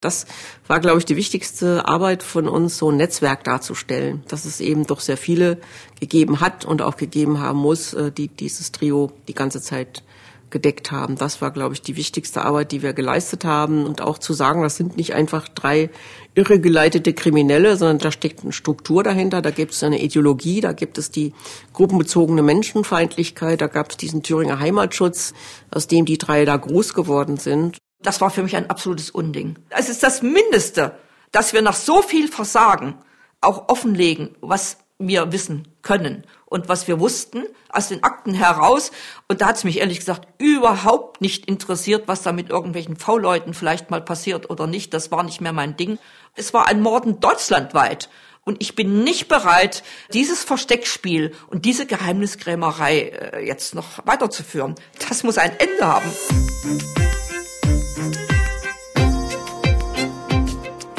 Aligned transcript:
Das 0.00 0.26
war, 0.66 0.80
glaube 0.80 0.98
ich, 0.98 1.04
die 1.04 1.16
wichtigste 1.16 1.86
Arbeit 1.86 2.22
von 2.22 2.48
uns, 2.48 2.78
so 2.78 2.90
ein 2.90 2.96
Netzwerk 2.96 3.44
darzustellen, 3.44 4.22
dass 4.28 4.46
es 4.46 4.60
eben 4.60 4.86
doch 4.86 5.00
sehr 5.00 5.18
viele 5.18 5.58
gegeben 6.00 6.40
hat 6.40 6.64
und 6.64 6.80
auch 6.80 6.96
gegeben 6.96 7.38
haben 7.38 7.58
muss, 7.58 7.92
äh, 7.92 8.10
die 8.10 8.28
dieses 8.28 8.72
Trio 8.72 9.12
die 9.28 9.34
ganze 9.34 9.60
Zeit 9.60 10.02
gedeckt 10.50 10.90
haben. 10.90 11.16
Das 11.16 11.40
war, 11.40 11.50
glaube 11.50 11.74
ich, 11.74 11.82
die 11.82 11.96
wichtigste 11.96 12.42
Arbeit, 12.42 12.72
die 12.72 12.82
wir 12.82 12.92
geleistet 12.92 13.44
haben. 13.44 13.84
Und 13.84 14.00
auch 14.00 14.18
zu 14.18 14.32
sagen, 14.32 14.62
das 14.62 14.76
sind 14.76 14.96
nicht 14.96 15.14
einfach 15.14 15.48
drei 15.48 15.90
irregeleitete 16.34 17.12
Kriminelle, 17.12 17.76
sondern 17.76 17.98
da 17.98 18.12
steckt 18.12 18.42
eine 18.42 18.52
Struktur 18.52 19.02
dahinter, 19.02 19.42
da 19.42 19.50
gibt 19.50 19.72
es 19.72 19.82
eine 19.82 20.02
Ideologie, 20.02 20.60
da 20.60 20.72
gibt 20.72 20.98
es 20.98 21.10
die 21.10 21.32
gruppenbezogene 21.72 22.42
Menschenfeindlichkeit, 22.42 23.60
da 23.60 23.66
gab 23.66 23.90
es 23.90 23.96
diesen 23.96 24.22
Thüringer 24.22 24.60
Heimatschutz, 24.60 25.34
aus 25.70 25.86
dem 25.86 26.04
die 26.04 26.18
drei 26.18 26.44
da 26.44 26.56
groß 26.56 26.94
geworden 26.94 27.36
sind. 27.36 27.79
Das 28.02 28.20
war 28.20 28.30
für 28.30 28.42
mich 28.42 28.56
ein 28.56 28.70
absolutes 28.70 29.10
Unding. 29.10 29.56
Es 29.68 29.88
ist 29.88 30.02
das 30.02 30.22
Mindeste, 30.22 30.96
dass 31.32 31.52
wir 31.52 31.62
nach 31.62 31.74
so 31.74 32.02
viel 32.02 32.28
Versagen 32.28 32.94
auch 33.40 33.68
offenlegen, 33.68 34.36
was 34.40 34.78
wir 34.98 35.32
wissen 35.32 35.66
können 35.82 36.24
und 36.44 36.68
was 36.68 36.86
wir 36.86 37.00
wussten 37.00 37.44
aus 37.70 37.88
den 37.88 38.02
Akten 38.02 38.34
heraus. 38.34 38.90
Und 39.28 39.40
da 39.40 39.48
hat 39.48 39.56
es 39.56 39.64
mich 39.64 39.78
ehrlich 39.78 39.98
gesagt 39.98 40.28
überhaupt 40.38 41.20
nicht 41.20 41.46
interessiert, 41.46 42.06
was 42.06 42.22
da 42.22 42.32
mit 42.32 42.50
irgendwelchen 42.50 42.96
V-Leuten 42.96 43.54
vielleicht 43.54 43.90
mal 43.90 44.02
passiert 44.02 44.50
oder 44.50 44.66
nicht. 44.66 44.92
Das 44.92 45.10
war 45.10 45.22
nicht 45.22 45.40
mehr 45.40 45.52
mein 45.52 45.76
Ding. 45.76 45.98
Es 46.34 46.52
war 46.52 46.66
ein 46.66 46.82
Morden 46.82 47.20
deutschlandweit. 47.20 48.10
Und 48.44 48.62
ich 48.62 48.74
bin 48.74 49.04
nicht 49.04 49.28
bereit, 49.28 49.82
dieses 50.12 50.44
Versteckspiel 50.44 51.32
und 51.48 51.66
diese 51.66 51.86
Geheimniskrämerei 51.86 53.00
äh, 53.00 53.46
jetzt 53.46 53.74
noch 53.74 54.06
weiterzuführen. 54.06 54.74
Das 55.08 55.22
muss 55.22 55.38
ein 55.38 55.52
Ende 55.58 55.86
haben. 55.86 57.09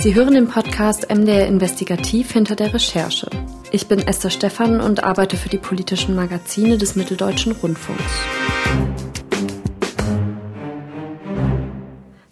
Sie 0.02 0.16
hören 0.16 0.34
den 0.34 0.48
Podcast 0.48 1.12
MDR 1.12 1.46
Investigativ 1.46 2.32
hinter 2.32 2.55
der 2.55 2.73
Recherche. 2.73 3.30
Ich 3.70 3.88
bin 3.88 3.99
Esther 3.99 4.32
Stephan 4.32 4.82
und 4.82 5.04
arbeite 5.04 5.38
für 5.38 5.48
die 5.48 5.60
politischen 5.60 6.16
Magazine 6.16 6.80
des 6.80 6.96
Mitteldeutschen 6.96 7.52
Rundfunks. 7.52 8.12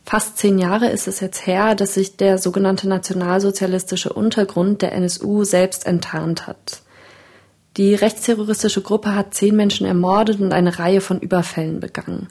Fast 0.03 0.39
zehn 0.39 0.57
Jahre 0.57 0.89
ist 0.89 1.07
es 1.07 1.19
jetzt 1.19 1.45
her, 1.45 1.75
dass 1.75 1.93
sich 1.93 2.17
der 2.17 2.39
sogenannte 2.39 2.89
nationalsozialistische 2.89 4.13
Untergrund 4.13 4.81
der 4.81 4.93
NSU 4.93 5.43
selbst 5.43 5.85
enttarnt 5.85 6.47
hat. 6.47 6.81
Die 7.77 7.93
rechtsterroristische 7.93 8.81
Gruppe 8.81 9.13
hat 9.13 9.35
zehn 9.35 9.55
Menschen 9.55 9.85
ermordet 9.85 10.39
und 10.39 10.53
eine 10.53 10.79
Reihe 10.79 11.01
von 11.01 11.19
Überfällen 11.19 11.79
begangen. 11.79 12.29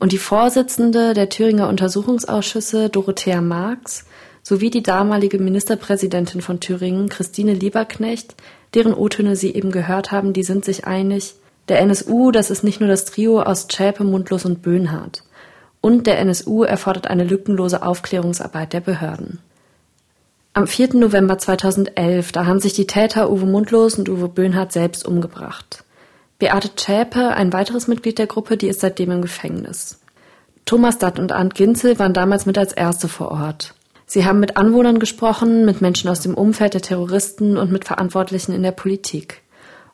Und 0.00 0.10
die 0.10 0.18
Vorsitzende 0.18 1.14
der 1.14 1.28
Thüringer 1.28 1.68
Untersuchungsausschüsse, 1.68 2.88
Dorothea 2.88 3.40
Marx, 3.40 4.06
sowie 4.52 4.68
die 4.68 4.82
damalige 4.82 5.38
Ministerpräsidentin 5.38 6.42
von 6.42 6.60
Thüringen, 6.60 7.08
Christine 7.08 7.54
Lieberknecht, 7.54 8.34
deren 8.74 8.92
O-Töne 8.92 9.34
Sie 9.34 9.54
eben 9.54 9.70
gehört 9.70 10.12
haben, 10.12 10.34
die 10.34 10.42
sind 10.42 10.66
sich 10.66 10.86
einig, 10.86 11.36
der 11.68 11.80
NSU, 11.80 12.32
das 12.32 12.50
ist 12.50 12.62
nicht 12.62 12.78
nur 12.78 12.90
das 12.90 13.06
Trio 13.06 13.40
aus 13.40 13.66
Zschäpe, 13.66 14.04
Mundlos 14.04 14.44
und 14.44 14.60
Böhnhardt. 14.60 15.22
Und 15.80 16.06
der 16.06 16.18
NSU 16.18 16.64
erfordert 16.64 17.06
eine 17.06 17.24
lückenlose 17.24 17.82
Aufklärungsarbeit 17.82 18.74
der 18.74 18.80
Behörden. 18.80 19.38
Am 20.52 20.66
4. 20.66 20.96
November 20.96 21.38
2011, 21.38 22.32
da 22.32 22.44
haben 22.44 22.60
sich 22.60 22.74
die 22.74 22.86
Täter 22.86 23.30
Uwe 23.30 23.46
Mundlos 23.46 23.94
und 23.94 24.10
Uwe 24.10 24.28
Böhnhardt 24.28 24.72
selbst 24.72 25.06
umgebracht. 25.06 25.82
Beate 26.38 26.76
Zschäpe, 26.76 27.28
ein 27.28 27.54
weiteres 27.54 27.88
Mitglied 27.88 28.18
der 28.18 28.26
Gruppe, 28.26 28.58
die 28.58 28.68
ist 28.68 28.80
seitdem 28.80 29.12
im 29.12 29.22
Gefängnis. 29.22 29.98
Thomas 30.66 30.98
Datt 30.98 31.18
und 31.18 31.32
Arndt 31.32 31.54
Ginzel 31.54 31.98
waren 31.98 32.12
damals 32.12 32.44
mit 32.44 32.58
als 32.58 32.74
Erste 32.74 33.08
vor 33.08 33.30
Ort. 33.30 33.74
Sie 34.12 34.26
haben 34.26 34.40
mit 34.40 34.58
Anwohnern 34.58 34.98
gesprochen, 34.98 35.64
mit 35.64 35.80
Menschen 35.80 36.10
aus 36.10 36.20
dem 36.20 36.34
Umfeld 36.34 36.74
der 36.74 36.82
Terroristen 36.82 37.56
und 37.56 37.72
mit 37.72 37.86
Verantwortlichen 37.86 38.52
in 38.52 38.62
der 38.62 38.72
Politik. 38.72 39.40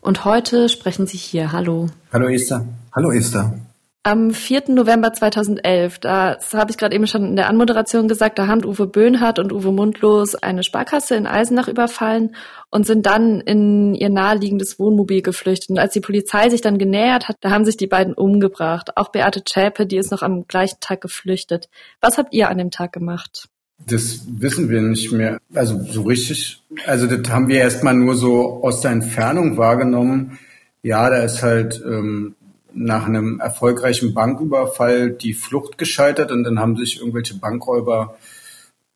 Und 0.01 0.25
heute 0.25 0.69
sprechen 0.69 1.07
Sie 1.07 1.17
hier. 1.17 1.53
Hallo. 1.53 1.87
Hallo 2.13 2.27
Esther. 2.27 2.67
Hallo 2.93 3.13
Esther. 3.13 3.61
Am 4.03 4.33
4. 4.33 4.71
November 4.71 5.13
2011, 5.13 6.01
das 6.01 6.53
habe 6.53 6.73
ich 6.73 6.77
gerade 6.77 6.97
eben 6.97 7.07
schon 7.07 7.27
in 7.27 7.37
der 7.37 7.49
Anmoderation 7.49 8.09
gesagt, 8.09 8.41
da 8.41 8.49
haben 8.49 8.65
Uwe 8.65 8.89
Böhnhardt 8.89 9.39
und 9.39 9.53
Uwe 9.53 9.71
Mundlos 9.71 10.35
eine 10.35 10.65
Sparkasse 10.65 11.15
in 11.15 11.29
Eisenach 11.29 11.69
überfallen 11.69 12.35
und 12.71 12.87
sind 12.87 13.07
dann 13.07 13.41
in 13.41 13.95
ihr 13.95 14.11
naheliegendes 14.11 14.81
Wohnmobil 14.81 15.23
geflüchtet. 15.23 15.71
Und 15.71 15.79
als 15.79 15.93
die 15.93 16.01
Polizei 16.01 16.51
sich 16.51 16.61
dann 16.61 16.79
genähert 16.79 17.29
hat, 17.29 17.37
da 17.43 17.51
haben 17.51 17.65
sich 17.65 17.77
die 17.77 17.87
beiden 17.87 18.15
umgebracht. 18.15 18.97
Auch 18.97 19.13
Beate 19.13 19.45
Zschäpe, 19.45 19.87
die 19.87 19.99
ist 19.99 20.11
noch 20.11 20.23
am 20.23 20.49
gleichen 20.49 20.81
Tag 20.81 21.03
geflüchtet. 21.03 21.69
Was 22.01 22.19
habt 22.19 22.35
ihr 22.35 22.49
an 22.49 22.59
dem 22.59 22.73
Tag 22.73 22.93
gemacht? 22.93 23.49
Das 23.87 24.23
wissen 24.29 24.69
wir 24.69 24.83
nicht 24.83 25.13
mehr. 25.13 25.39
Also 25.55 25.83
so 25.85 26.03
richtig. 26.03 26.63
Also 26.87 27.07
das 27.07 27.33
haben 27.33 27.49
wir 27.49 27.61
erstmal 27.61 27.95
nur 27.95 28.15
so 28.15 28.63
aus 28.63 28.81
der 28.81 28.91
Entfernung 28.91 29.57
wahrgenommen. 29.57 30.39
Ja, 30.83 31.09
da 31.11 31.23
ist 31.23 31.43
halt 31.43 31.83
ähm, 31.85 32.35
nach 32.73 33.07
einem 33.07 33.41
erfolgreichen 33.41 34.15
Banküberfall 34.15 35.11
die 35.11 35.35
Flucht 35.35 35.79
gescheitert 35.79 36.31
und 36.31 36.45
dann 36.45 36.59
haben 36.59 36.77
sich 36.77 37.01
irgendwelche 37.01 37.35
Bankräuber 37.35 38.17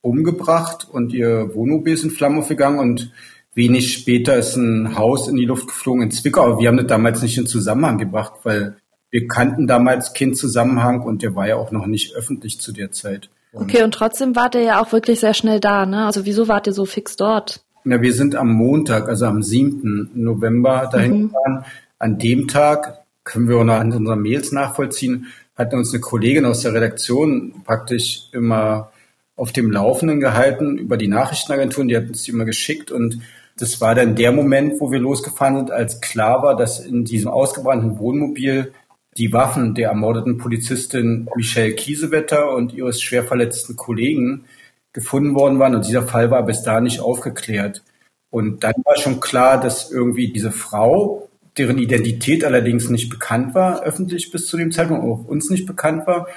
umgebracht 0.01 0.87
und 0.89 1.13
ihr 1.13 1.55
Wohnmobil 1.55 1.93
ist 1.93 2.03
in 2.03 2.11
Flammen 2.11 2.39
aufgegangen 2.39 2.79
und 2.79 3.11
wenig 3.53 3.93
später 3.93 4.35
ist 4.35 4.55
ein 4.55 4.97
Haus 4.97 5.27
in 5.27 5.35
die 5.35 5.45
Luft 5.45 5.67
geflogen 5.67 6.03
in 6.03 6.11
Zwickau. 6.11 6.43
Aber 6.43 6.59
wir 6.59 6.67
haben 6.67 6.77
das 6.77 6.87
damals 6.87 7.21
nicht 7.21 7.37
in 7.37 7.47
Zusammenhang 7.47 7.97
gebracht, 7.97 8.33
weil 8.43 8.77
wir 9.11 9.27
kannten 9.27 9.67
damals 9.67 10.13
keinen 10.13 10.33
Zusammenhang 10.33 11.01
und 11.01 11.21
der 11.21 11.35
war 11.35 11.47
ja 11.47 11.55
auch 11.55 11.71
noch 11.71 11.85
nicht 11.85 12.15
öffentlich 12.15 12.59
zu 12.59 12.71
der 12.71 12.91
Zeit. 12.91 13.29
Okay, 13.53 13.83
und 13.83 13.93
trotzdem 13.93 14.35
wart 14.35 14.55
ihr 14.55 14.61
ja 14.61 14.81
auch 14.81 14.91
wirklich 14.91 15.19
sehr 15.19 15.33
schnell 15.33 15.59
da, 15.59 15.85
ne? 15.85 16.05
Also 16.05 16.25
wieso 16.25 16.47
wart 16.47 16.67
ihr 16.67 16.73
so 16.73 16.85
fix 16.85 17.15
dort? 17.15 17.63
Ja, 17.85 18.01
wir 18.01 18.13
sind 18.13 18.35
am 18.35 18.51
Montag, 18.51 19.07
also 19.09 19.25
am 19.25 19.43
7. 19.43 20.11
November 20.15 20.89
dahin 20.91 21.11
mhm. 21.11 21.27
gefahren. 21.27 21.65
An 21.99 22.17
dem 22.17 22.47
Tag, 22.47 23.03
können 23.23 23.47
wir 23.47 23.57
auch 23.57 23.63
noch 23.63 23.75
an 23.75 23.93
unseren 23.93 24.21
Mails 24.21 24.51
nachvollziehen, 24.51 25.27
hat 25.55 25.73
uns 25.73 25.93
eine 25.93 26.01
Kollegin 26.01 26.45
aus 26.45 26.61
der 26.61 26.73
Redaktion 26.73 27.53
praktisch 27.63 28.23
immer 28.31 28.91
auf 29.35 29.51
dem 29.51 29.71
Laufenden 29.71 30.19
gehalten 30.19 30.77
über 30.77 30.97
die 30.97 31.07
Nachrichtenagenturen, 31.07 31.87
die 31.87 31.97
hat 31.97 32.07
uns 32.07 32.23
die 32.23 32.31
immer 32.31 32.45
geschickt 32.45 32.91
und 32.91 33.21
das 33.57 33.81
war 33.81 33.93
dann 33.93 34.15
der 34.15 34.31
Moment, 34.31 34.79
wo 34.79 34.91
wir 34.91 34.99
losgefahren 34.99 35.57
sind, 35.57 35.71
als 35.71 36.01
klar 36.01 36.41
war, 36.41 36.55
dass 36.55 36.79
in 36.79 37.05
diesem 37.05 37.29
ausgebrannten 37.29 37.99
Wohnmobil 37.99 38.73
die 39.17 39.33
Waffen 39.33 39.75
der 39.75 39.89
ermordeten 39.89 40.37
Polizistin 40.37 41.27
Michelle 41.35 41.73
Kiesewetter 41.73 42.53
und 42.53 42.73
ihres 42.73 43.01
schwer 43.01 43.23
verletzten 43.23 43.75
Kollegen 43.75 44.45
gefunden 44.91 45.35
worden 45.35 45.59
waren. 45.59 45.75
Und 45.75 45.87
dieser 45.87 46.03
Fall 46.03 46.31
war 46.31 46.45
bis 46.45 46.63
da 46.63 46.81
nicht 46.81 46.99
aufgeklärt. 46.99 47.83
Und 48.29 48.63
dann 48.63 48.73
war 48.83 48.97
schon 48.97 49.19
klar, 49.19 49.59
dass 49.59 49.91
irgendwie 49.91 50.33
diese 50.33 50.51
Frau, 50.51 51.29
deren 51.57 51.77
Identität 51.77 52.43
allerdings 52.43 52.89
nicht 52.89 53.09
bekannt 53.09 53.53
war, 53.53 53.83
öffentlich 53.83 54.31
bis 54.31 54.47
zu 54.47 54.57
dem 54.57 54.71
Zeitpunkt, 54.71 55.03
auch 55.03 55.25
uns 55.25 55.49
nicht 55.49 55.67
bekannt 55.67 56.07
war, 56.07 56.27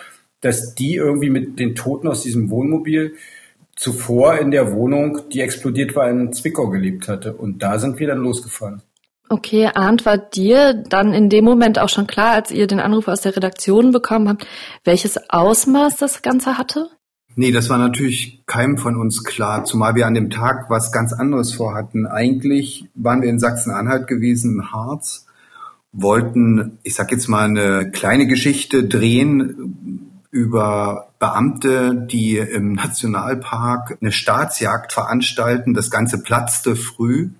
dass 0.40 0.74
die 0.74 0.94
irgendwie 0.94 1.30
mit 1.30 1.58
den 1.58 1.74
Toten 1.74 2.08
aus 2.08 2.22
diesem 2.22 2.50
Wohnmobil 2.50 3.14
zuvor 3.76 4.38
in 4.38 4.50
der 4.50 4.72
Wohnung, 4.72 5.28
die 5.32 5.40
explodiert 5.40 5.94
war, 5.96 6.10
in 6.10 6.32
Zwickau 6.32 6.68
gelebt 6.68 7.08
hatte. 7.08 7.34
Und 7.34 7.62
da 7.62 7.78
sind 7.78 7.98
wir 7.98 8.06
dann 8.06 8.18
losgefahren. 8.18 8.82
Okay, 9.28 9.68
Arndt, 9.74 10.06
war 10.06 10.18
dir 10.18 10.72
dann 10.72 11.12
in 11.12 11.28
dem 11.28 11.44
Moment 11.44 11.78
auch 11.78 11.88
schon 11.88 12.06
klar, 12.06 12.32
als 12.32 12.50
ihr 12.50 12.66
den 12.66 12.78
Anruf 12.78 13.08
aus 13.08 13.22
der 13.22 13.34
Redaktion 13.34 13.90
bekommen 13.90 14.28
habt, 14.28 14.46
welches 14.84 15.18
Ausmaß 15.30 15.96
das 15.96 16.22
Ganze 16.22 16.58
hatte? 16.58 16.90
Nee, 17.34 17.52
das 17.52 17.68
war 17.68 17.76
natürlich 17.76 18.46
keinem 18.46 18.78
von 18.78 18.96
uns 18.96 19.24
klar, 19.24 19.64
zumal 19.64 19.94
wir 19.94 20.06
an 20.06 20.14
dem 20.14 20.30
Tag 20.30 20.70
was 20.70 20.90
ganz 20.90 21.12
anderes 21.12 21.52
vorhatten. 21.52 22.06
Eigentlich 22.06 22.88
waren 22.94 23.20
wir 23.20 23.28
in 23.28 23.38
Sachsen-Anhalt 23.38 24.06
gewesen, 24.06 24.60
in 24.60 24.72
Harz, 24.72 25.26
wollten, 25.92 26.78
ich 26.82 26.94
sag 26.94 27.10
jetzt 27.10 27.28
mal, 27.28 27.44
eine 27.44 27.90
kleine 27.90 28.26
Geschichte 28.26 28.84
drehen 28.84 30.22
über 30.30 31.08
Beamte, 31.18 31.94
die 31.94 32.38
im 32.38 32.72
Nationalpark 32.72 33.98
eine 34.00 34.12
Staatsjagd 34.12 34.92
veranstalten. 34.92 35.74
Das 35.74 35.90
Ganze 35.90 36.22
platzte 36.22 36.76
früh. 36.76 37.30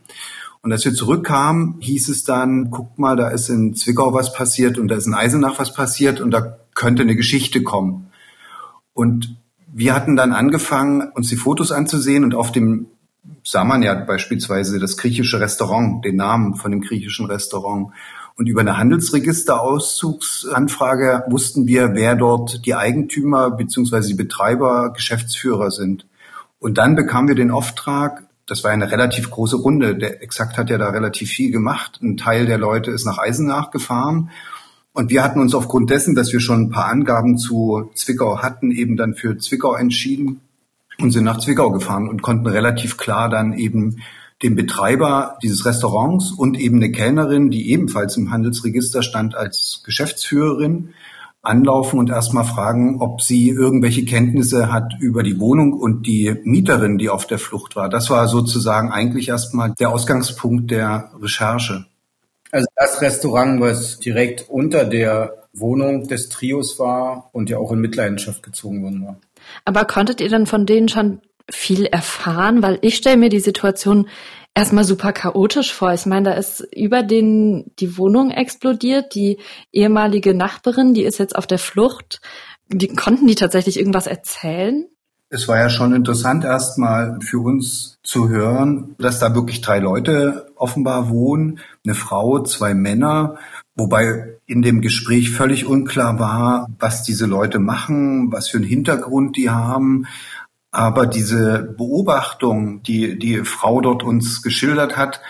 Und 0.66 0.72
als 0.72 0.84
wir 0.84 0.94
zurückkamen, 0.94 1.76
hieß 1.78 2.08
es 2.08 2.24
dann, 2.24 2.72
guck 2.72 2.98
mal, 2.98 3.14
da 3.14 3.28
ist 3.28 3.48
in 3.50 3.76
Zwickau 3.76 4.12
was 4.12 4.32
passiert 4.32 4.78
und 4.78 4.88
da 4.88 4.96
ist 4.96 5.06
in 5.06 5.14
Eisenach 5.14 5.60
was 5.60 5.72
passiert 5.72 6.20
und 6.20 6.32
da 6.32 6.58
könnte 6.74 7.02
eine 7.02 7.14
Geschichte 7.14 7.62
kommen. 7.62 8.08
Und 8.92 9.36
wir 9.72 9.94
hatten 9.94 10.16
dann 10.16 10.32
angefangen, 10.32 11.08
uns 11.14 11.28
die 11.28 11.36
Fotos 11.36 11.70
anzusehen 11.70 12.24
und 12.24 12.34
auf 12.34 12.50
dem 12.50 12.86
sah 13.44 13.62
man 13.62 13.84
ja 13.84 13.94
beispielsweise 13.94 14.80
das 14.80 14.96
griechische 14.96 15.38
Restaurant, 15.38 16.04
den 16.04 16.16
Namen 16.16 16.56
von 16.56 16.72
dem 16.72 16.80
griechischen 16.80 17.26
Restaurant. 17.26 17.92
Und 18.34 18.48
über 18.48 18.62
eine 18.62 18.76
Handelsregisterauszugsanfrage 18.76 21.26
wussten 21.28 21.68
wir, 21.68 21.94
wer 21.94 22.16
dort 22.16 22.66
die 22.66 22.74
Eigentümer 22.74 23.52
beziehungsweise 23.52 24.08
die 24.08 24.14
Betreiber, 24.14 24.92
Geschäftsführer 24.92 25.70
sind. 25.70 26.08
Und 26.58 26.76
dann 26.76 26.96
bekamen 26.96 27.28
wir 27.28 27.36
den 27.36 27.52
Auftrag, 27.52 28.25
das 28.46 28.62
war 28.62 28.70
eine 28.70 28.90
relativ 28.90 29.31
große 29.31 29.56
Runde. 29.56 29.96
Der 29.96 30.22
Exakt 30.22 30.56
hat 30.56 30.70
ja 30.70 30.78
da 30.78 30.90
relativ 30.90 31.31
viel 31.31 31.50
gemacht. 31.50 31.98
Ein 32.00 32.16
Teil 32.16 32.46
der 32.46 32.58
Leute 32.58 32.93
ist 32.93 33.04
nach 33.04 33.19
Eisenach 33.19 33.70
gefahren. 33.70 34.31
Und 34.93 35.10
wir 35.10 35.22
hatten 35.22 35.40
uns 35.40 35.54
aufgrund 35.54 35.90
dessen, 35.90 36.14
dass 36.14 36.32
wir 36.32 36.40
schon 36.40 36.62
ein 36.62 36.70
paar 36.70 36.87
Angaben 36.87 37.37
zu 37.37 37.90
Zwickau 37.94 38.38
hatten, 38.38 38.70
eben 38.70 38.96
dann 38.96 39.14
für 39.14 39.37
Zwickau 39.37 39.75
entschieden. 39.75 40.40
und 40.98 41.10
sind 41.10 41.25
nach 41.25 41.38
Zwickau 41.38 41.70
gefahren 41.70 42.08
und 42.08 42.22
konnten 42.22 42.46
relativ 42.46 42.96
klar 42.96 43.28
dann 43.28 43.52
eben 43.52 43.98
den 44.43 44.54
Betreiber 44.54 45.38
dieses 45.42 45.66
Restaurants 45.66 46.32
und 46.32 46.58
eben 46.58 46.76
eine 46.76 46.90
Kellnerin, 46.90 47.50
die 47.50 47.70
ebenfalls 47.70 48.16
im 48.16 48.31
Handelsregister 48.31 49.02
stand 49.02 49.34
als 49.34 49.82
Geschäftsführerin, 49.84 50.94
anlaufen 51.46 51.98
und 51.98 52.10
erstmal 52.10 52.44
fragen, 52.44 53.00
ob 53.00 53.22
sie 53.22 53.48
irgendwelche 53.48 54.04
Kenntnisse 54.04 54.72
hat 54.72 54.94
über 55.00 55.22
die 55.22 55.38
Wohnung 55.38 55.72
und 55.72 56.06
die 56.06 56.34
Mieterin, 56.44 56.98
die 56.98 57.08
auf 57.08 57.26
der 57.26 57.38
Flucht 57.38 57.76
war. 57.76 57.88
Das 57.88 58.10
war 58.10 58.28
sozusagen 58.28 58.90
eigentlich 58.90 59.28
erstmal 59.28 59.72
der 59.78 59.90
Ausgangspunkt 59.90 60.70
der 60.70 61.10
Recherche. 61.20 61.87
Also 62.50 62.66
das 62.76 63.00
Restaurant, 63.00 63.60
was 63.60 63.98
direkt 63.98 64.48
unter 64.48 64.84
der 64.84 65.46
Wohnung 65.52 66.06
des 66.06 66.28
Trios 66.28 66.78
war 66.78 67.31
und 67.32 67.50
ja 67.50 67.58
auch 67.58 67.72
in 67.72 67.81
Mitleidenschaft 67.81 68.42
gezogen 68.42 68.82
worden 68.82 69.06
war. 69.06 69.16
Aber 69.64 69.84
konntet 69.84 70.20
ihr 70.20 70.28
dann 70.28 70.46
von 70.46 70.66
denen 70.66 70.88
schon 70.88 71.20
viel 71.50 71.87
erfahren? 71.87 72.62
Weil 72.62 72.78
ich 72.82 72.96
stelle 72.96 73.16
mir 73.16 73.28
die 73.28 73.40
Situation 73.40 74.08
erstmal 74.56 74.84
super 74.84 75.12
chaotisch 75.12 75.72
vor. 75.72 75.92
Ich 75.92 76.06
meine, 76.06 76.30
da 76.30 76.36
ist 76.36 76.66
über 76.74 77.02
den 77.02 77.70
die 77.78 77.98
Wohnung 77.98 78.30
explodiert, 78.30 79.14
die 79.14 79.38
ehemalige 79.70 80.34
Nachbarin, 80.34 80.94
die 80.94 81.04
ist 81.04 81.18
jetzt 81.18 81.36
auf 81.36 81.46
der 81.46 81.58
Flucht. 81.58 82.20
Wie 82.68 82.88
konnten 82.88 83.26
die 83.28 83.36
tatsächlich 83.36 83.78
irgendwas 83.78 84.08
erzählen? 84.08 84.86
Es 85.28 85.48
war 85.48 85.58
ja 85.58 85.68
schon 85.68 85.92
interessant 85.92 86.44
erstmal 86.44 87.18
für 87.20 87.38
uns 87.38 87.98
zu 88.02 88.28
hören, 88.28 88.94
dass 88.98 89.18
da 89.18 89.34
wirklich 89.34 89.60
drei 89.60 89.80
Leute 89.80 90.46
offenbar 90.54 91.10
wohnen, 91.10 91.58
eine 91.84 91.94
Frau, 91.94 92.42
zwei 92.44 92.74
Männer, 92.74 93.36
wobei 93.74 94.38
in 94.46 94.62
dem 94.62 94.80
Gespräch 94.80 95.30
völlig 95.30 95.66
unklar 95.66 96.20
war, 96.20 96.68
was 96.78 97.02
diese 97.02 97.26
Leute 97.26 97.58
machen, 97.58 98.32
was 98.32 98.48
für 98.48 98.58
einen 98.58 98.66
Hintergrund 98.66 99.36
die 99.36 99.50
haben. 99.50 100.06
Aber 100.76 101.06
diese 101.06 101.75
Beobachtung, 101.78 102.82
die 102.82 103.19
die 103.19 103.44
Frau 103.44 103.81
dort 103.81 104.02
uns 104.02 104.43
geschildert 104.43 104.99
hat, 104.99 105.23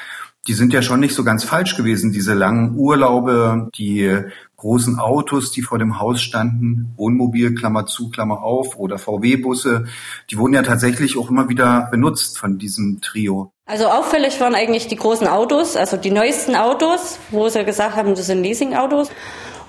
die 0.49 0.55
sind 0.55 0.73
ja 0.73 0.83
schon 0.83 0.99
nicht 0.99 1.15
so 1.15 1.23
ganz 1.23 1.45
falsch 1.45 1.77
gewesen. 1.77 2.11
Diese 2.11 2.35
langen 2.35 2.77
Urlaube, 2.77 3.71
die 3.79 4.25
großen 4.57 4.99
Autos, 4.99 5.53
die 5.53 5.63
vor 5.63 5.79
dem 5.79 6.01
Haus 6.01 6.21
standen, 6.21 6.93
Wohnmobil, 6.97 7.55
Klammer 7.55 7.87
zu, 7.87 8.11
Klammer 8.11 8.43
auf 8.43 8.77
oder 8.77 8.99
VW-Busse, 8.99 9.85
die 10.33 10.37
wurden 10.37 10.55
ja 10.55 10.63
tatsächlich 10.63 11.17
auch 11.17 11.31
immer 11.31 11.49
wieder 11.49 11.87
benutzt 11.93 12.39
von 12.39 12.59
diesem 12.59 13.01
Trio. 13.01 13.53
Also 13.67 13.87
auffällig 13.87 14.41
waren 14.41 14.57
eigentlich 14.57 14.89
die 14.89 14.97
großen 14.97 15.29
Autos, 15.29 15.77
also 15.77 15.97
die 15.97 16.11
neuesten 16.11 16.57
Autos, 16.57 17.21
wo 17.31 17.49
sie 17.49 17.65
gesagt 17.65 17.95
haben, 17.95 18.17
das 18.17 18.27
sind 18.27 18.43
Leasing-Autos 18.43 19.11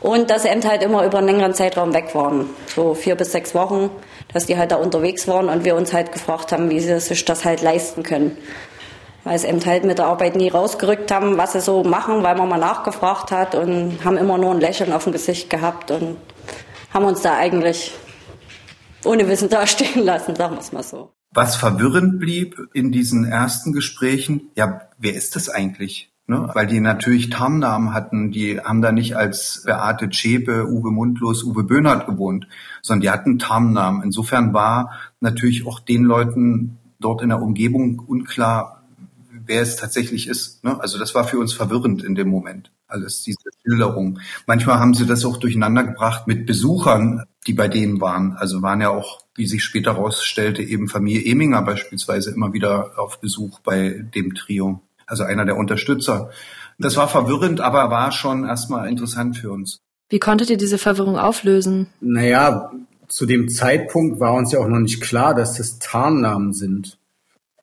und 0.02 0.32
dass 0.32 0.42
sie 0.42 0.50
eben 0.50 0.64
halt 0.64 0.82
immer 0.82 1.06
über 1.06 1.20
einen 1.20 1.28
längeren 1.28 1.54
Zeitraum 1.54 1.94
weg 1.94 2.16
waren, 2.16 2.48
so 2.66 2.96
vier 2.96 3.16
bis 3.16 3.32
sechs 3.32 3.54
Wochen, 3.54 3.92
dass 4.34 4.46
die 4.46 4.58
halt 4.58 4.72
da 4.72 4.76
unterwegs 4.76 5.28
waren 5.28 5.50
und 5.50 5.66
wir 5.66 5.76
uns 5.76 5.94
halt 5.94 6.12
gefragt 6.12 6.52
haben, 6.52 6.70
wie 6.70 6.80
sie 6.80 7.00
sich 7.00 7.26
das 7.26 7.46
halt 7.46 7.62
leisten 7.62 8.04
können. 8.04 8.38
Weil 9.24 9.40
sie 9.40 9.48
eben 9.48 9.64
halt 9.66 9.84
mit 9.84 9.98
der 9.98 10.06
Arbeit 10.08 10.36
nie 10.36 10.50
rausgerückt 10.50 11.12
haben, 11.12 11.38
was 11.38 11.54
sie 11.54 11.62
so 11.62 11.84
machen, 11.84 12.24
weil 12.24 12.36
man 12.36 12.48
mal 12.48 12.58
nachgefragt 12.58 13.32
hat 13.32 13.56
und 13.56 14.04
haben 14.04 14.18
immer 14.18 14.38
nur 14.38 14.52
ein 14.52 14.62
Lächeln 14.62 14.94
auf 14.94 15.04
dem 15.04 15.14
Gesicht 15.14 15.50
gehabt 15.50 15.92
und 15.92 16.18
haben 16.94 17.06
uns 17.06 17.22
da 17.22 17.36
eigentlich 17.36 17.94
ohne 19.04 19.28
Wissen 19.28 19.50
dastehen 19.50 20.04
lassen, 20.04 20.36
sagen 20.36 20.56
wir 20.56 20.62
es 20.62 20.72
mal 20.72 20.84
so. 20.84 21.12
Was 21.32 21.56
verwirrend 21.56 22.20
blieb 22.20 22.58
in 22.74 22.92
diesen 22.92 23.26
ersten 23.26 23.74
Gesprächen, 23.74 24.50
ja, 24.56 24.90
wer 24.98 25.14
ist 25.14 25.36
das 25.36 25.50
eigentlich? 25.50 26.10
Ne? 26.30 26.50
Weil 26.54 26.68
die 26.68 26.82
natürlich 26.82 27.30
Tarnnamen 27.30 27.94
hatten, 27.94 28.32
die 28.32 28.60
haben 28.60 28.82
da 28.82 28.92
nicht 28.92 29.16
als 29.16 29.64
Beate 29.66 30.10
Zschäpe, 30.10 30.68
Uwe 30.68 30.92
Mundlos, 30.92 31.44
Uwe 31.46 31.64
Böhnert 31.64 32.06
gewohnt, 32.06 32.48
sondern 32.82 33.02
die 33.02 33.10
hatten 33.10 33.40
Tarnnamen. 33.40 34.04
Insofern 34.04 34.54
war 34.54 34.92
natürlich 35.22 35.66
auch 35.66 35.80
den 35.80 36.04
Leuten 36.04 36.80
dort 37.00 37.22
in 37.22 37.30
der 37.30 37.42
Umgebung 37.42 38.00
unklar, 38.00 38.84
wer 39.46 39.62
es 39.62 39.78
tatsächlich 39.78 40.28
ist. 40.28 40.66
Ne? 40.66 40.78
Also 40.82 41.00
das 41.00 41.16
war 41.16 41.24
für 41.24 41.40
uns 41.40 41.54
verwirrend 41.54 42.04
in 42.04 42.16
dem 42.16 42.28
Moment, 42.28 42.74
alles 42.88 43.24
diese 43.24 43.50
Schilderung. 43.62 44.20
Manchmal 44.48 44.80
haben 44.80 44.94
sie 44.94 45.06
das 45.06 45.24
auch 45.24 45.38
durcheinander 45.38 45.86
gebracht 45.86 46.28
mit 46.28 46.46
Besuchern, 46.46 47.24
die 47.46 47.54
bei 47.54 47.70
denen 47.70 48.02
waren. 48.02 48.34
Also 48.34 48.62
waren 48.62 48.82
ja 48.82 48.90
auch, 48.90 49.22
wie 49.36 49.48
sich 49.48 49.64
später 49.64 49.96
herausstellte, 49.96 50.62
eben 50.62 50.90
Familie 50.90 51.32
Eminger 51.32 51.62
beispielsweise 51.62 52.32
immer 52.32 52.52
wieder 52.52 53.00
auf 53.00 53.22
Besuch 53.22 53.60
bei 53.62 54.04
dem 54.14 54.34
Trio 54.34 54.82
also 55.08 55.24
einer 55.24 55.46
der 55.46 55.58
Unterstützer. 55.58 56.30
Das 56.78 56.96
war 56.96 57.08
verwirrend, 57.08 57.60
aber 57.60 57.90
war 57.90 58.12
schon 58.12 58.46
erstmal 58.46 58.88
interessant 58.88 59.38
für 59.38 59.52
uns. 59.52 59.80
Wie 60.10 60.20
konntet 60.20 60.50
ihr 60.50 60.58
diese 60.58 60.78
Verwirrung 60.78 61.18
auflösen? 61.18 61.88
Naja, 62.00 62.72
zu 63.08 63.26
dem 63.26 63.50
Zeitpunkt 63.50 64.20
war 64.20 64.34
uns 64.34 64.52
ja 64.52 64.60
auch 64.60 64.68
noch 64.68 64.80
nicht 64.80 65.02
klar, 65.02 65.34
dass 65.34 65.58
das 65.58 65.80
Tarnnamen 65.80 66.54
sind. 66.54 66.98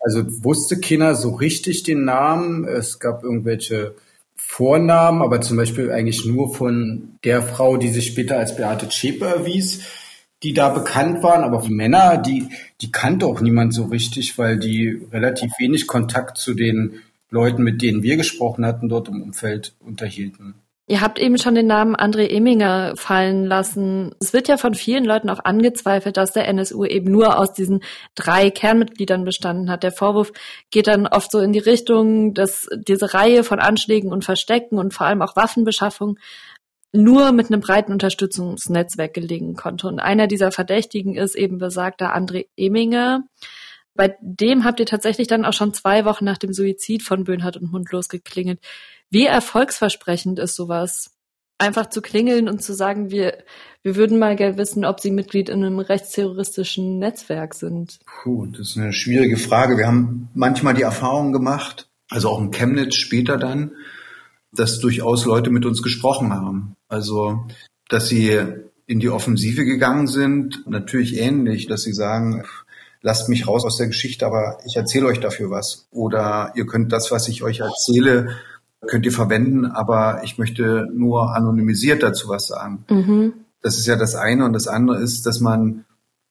Also 0.01 0.23
wusste 0.45 0.81
keiner 0.81 1.15
so 1.15 1.31
richtig 1.31 1.83
den 1.83 2.05
Namen. 2.05 2.67
Es 2.67 2.99
gab 2.99 3.23
irgendwelche 3.23 3.95
Vornamen, 4.37 5.23
aber 5.23 5.41
zum 5.41 5.57
Beispiel 5.57 5.91
eigentlich 5.91 6.27
nur 6.27 6.55
von 6.55 7.19
der 7.25 7.43
Frau, 7.43 7.77
die 7.77 7.89
sich 7.89 8.09
später 8.09 8.37
als 8.39 8.57
Beate 8.57 8.89
Zschäpe 8.89 9.25
erwies, 9.25 9.85
die 10.43 10.53
da 10.53 10.69
bekannt 10.69 11.23
waren. 11.23 11.45
Aber 11.45 11.63
die 11.63 11.73
Männer, 11.73 12.19
die, 12.19 12.49
die 12.83 12.93
kannte 12.93 13.27
auch 13.27 13.41
niemand 13.41 13.73
so 13.73 13.85
richtig, 13.85 14.37
weil 14.37 14.59
die 14.59 15.07
relativ 15.11 15.53
wenig 15.59 15.87
Kontakt 15.87 16.37
zu 16.37 16.53
den 16.53 17.01
Leuten, 17.35 17.63
mit 17.63 17.83
denen 17.83 18.03
wir 18.03 18.17
gesprochen 18.17 18.65
hatten, 18.65 18.89
dort 18.89 19.09
im 19.09 19.21
Umfeld 19.21 19.75
unterhielten. 19.81 20.55
Ihr 20.87 21.01
habt 21.01 21.19
eben 21.19 21.39
schon 21.39 21.55
den 21.55 21.67
Namen 21.67 21.97
André 21.97 22.29
Eminger 22.29 22.93
fallen 22.97 23.47
lassen. 23.47 24.15
Es 24.21 24.35
wird 24.35 24.49
ja 24.49 24.59
von 24.59 24.75
vielen 24.75 25.07
Leuten 25.07 25.31
auch 25.31 25.43
angezweifelt, 25.43 26.19
dass 26.19 26.35
der 26.35 26.47
NSU 26.47 26.85
eben 26.85 27.11
nur 27.11 27.39
aus 27.39 27.55
diesen 27.55 27.81
drei 28.15 28.51
Kernmitgliedern 28.51 29.25
bestanden 29.25 29.71
hat. 29.71 29.83
Der 29.83 29.93
Vorwurf 29.93 30.33
geht 30.71 30.87
dann 30.87 31.07
oft 31.07 31.31
so 31.31 31.39
in 31.39 31.53
die 31.53 31.59
Richtung, 31.59 32.35
dass 32.35 32.69
diese 32.87 33.15
Reihe 33.15 33.45
von 33.45 33.61
Anschlägen 33.61 34.13
und 34.13 34.27
Verstecken 34.27 34.79
und 34.79 34.93
vor 34.93 35.07
allem 35.07 35.23
auch 35.23 35.37
Waffenbeschaffung 35.37 36.19
nur 36.93 37.33
mit 37.33 37.47
einem 37.47 37.61
breiten 37.61 37.91
Unterstützungsnetzwerk 37.91 39.15
gelingen 39.15 39.57
konnte. 39.57 39.89
Und 39.89 40.01
einer 40.01 40.27
dieser 40.27 40.53
Verdächtigen 40.53 41.17
ist 41.17 41.35
eben 41.35 41.57
besagter 41.57 42.15
André 42.15 42.47
Eminger. 42.57 43.25
Bei 43.95 44.17
dem 44.21 44.65
habt 44.65 44.81
ihr 44.81 44.87
tatsächlich 44.87 45.29
dann 45.29 45.45
auch 45.45 45.53
schon 45.53 45.73
zwei 45.73 46.05
Wochen 46.05 46.25
nach 46.25 46.39
dem 46.39 46.53
Suizid 46.53 47.03
von 47.03 47.25
Böhnhardt 47.25 47.57
und 47.57 47.71
Mundlos 47.71 48.09
geklingelt. 48.09 48.61
Wie 49.11 49.27
erfolgsversprechend 49.27 50.39
ist 50.39 50.57
sowas? 50.57 51.13
Einfach 51.59 51.89
zu 51.89 52.03
klingeln 52.03 52.49
und 52.49 52.63
zu 52.63 52.75
sagen, 52.75 53.11
wir, 53.11 53.45
wir 53.83 53.95
würden 53.95 54.19
mal 54.19 54.35
gerne 54.35 54.59
wissen, 54.59 54.85
ob 54.85 54.99
Sie 54.99 55.13
Mitglied 55.13 55.49
in 55.49 55.63
einem 55.63 55.79
rechtsterroristischen 55.79 56.99
Netzwerk 56.99 57.55
sind. 57.55 58.01
Puh, 58.07 58.47
das 58.47 58.71
ist 58.71 58.77
eine 58.77 58.93
schwierige 58.93 59.37
Frage. 59.37 59.79
Wir 59.79 59.87
haben 59.87 60.29
manchmal 60.35 60.75
die 60.75 60.83
Erfahrung 60.83 61.33
gemacht, 61.33 61.89
also 62.11 62.31
auch 62.31 62.41
in 62.41 62.51
Chemnitz 62.51 62.97
später 62.97 63.37
dann, 63.37 63.71
dass 64.51 64.81
durchaus 64.81 65.25
Leute 65.25 65.51
mit 65.51 65.65
uns 65.65 65.83
gesprochen 65.83 66.33
haben. 66.33 66.75
Also, 66.89 67.47
dass 67.89 68.09
sie 68.09 68.37
in 68.87 68.99
die 68.99 69.09
Offensive 69.09 69.65
gegangen 69.65 70.09
sind, 70.09 70.65
natürlich 70.67 71.19
ähnlich, 71.19 71.67
dass 71.67 71.83
sie 71.83 71.93
sagen, 71.93 72.45
lasst 73.05 73.29
mich 73.29 73.47
raus 73.47 73.65
aus 73.67 73.77
der 73.77 73.87
Geschichte, 73.87 74.27
aber 74.27 74.59
ich 74.65 74.77
erzähle 74.77 75.07
euch 75.07 75.21
dafür 75.21 75.51
was. 75.51 75.87
Oder 75.91 76.53
ihr 76.57 76.67
könnt 76.67 76.91
das, 76.91 77.11
was 77.11 77.29
ich 77.29 77.43
euch 77.43 77.61
erzähle, 77.61 78.31
könnt 78.87 79.05
ihr 79.05 79.13
verwenden, 79.13 79.67
aber 79.67 80.23
ich 80.25 80.39
möchte 80.39 80.89
nur 80.93 81.37
anonymisiert 81.37 82.03
dazu 82.03 82.29
was 82.29 82.47
sagen. 82.47 82.85
Mhm. 82.89 83.35
Das 83.61 83.77
ist 83.77 83.87
ja 83.87 83.97
das 83.97 84.15
eine. 84.15 84.47
Und 84.47 84.55
das 84.55 84.69
andere 84.69 85.03
ist, 85.03 85.27
dass 85.27 85.41
man 85.41 85.85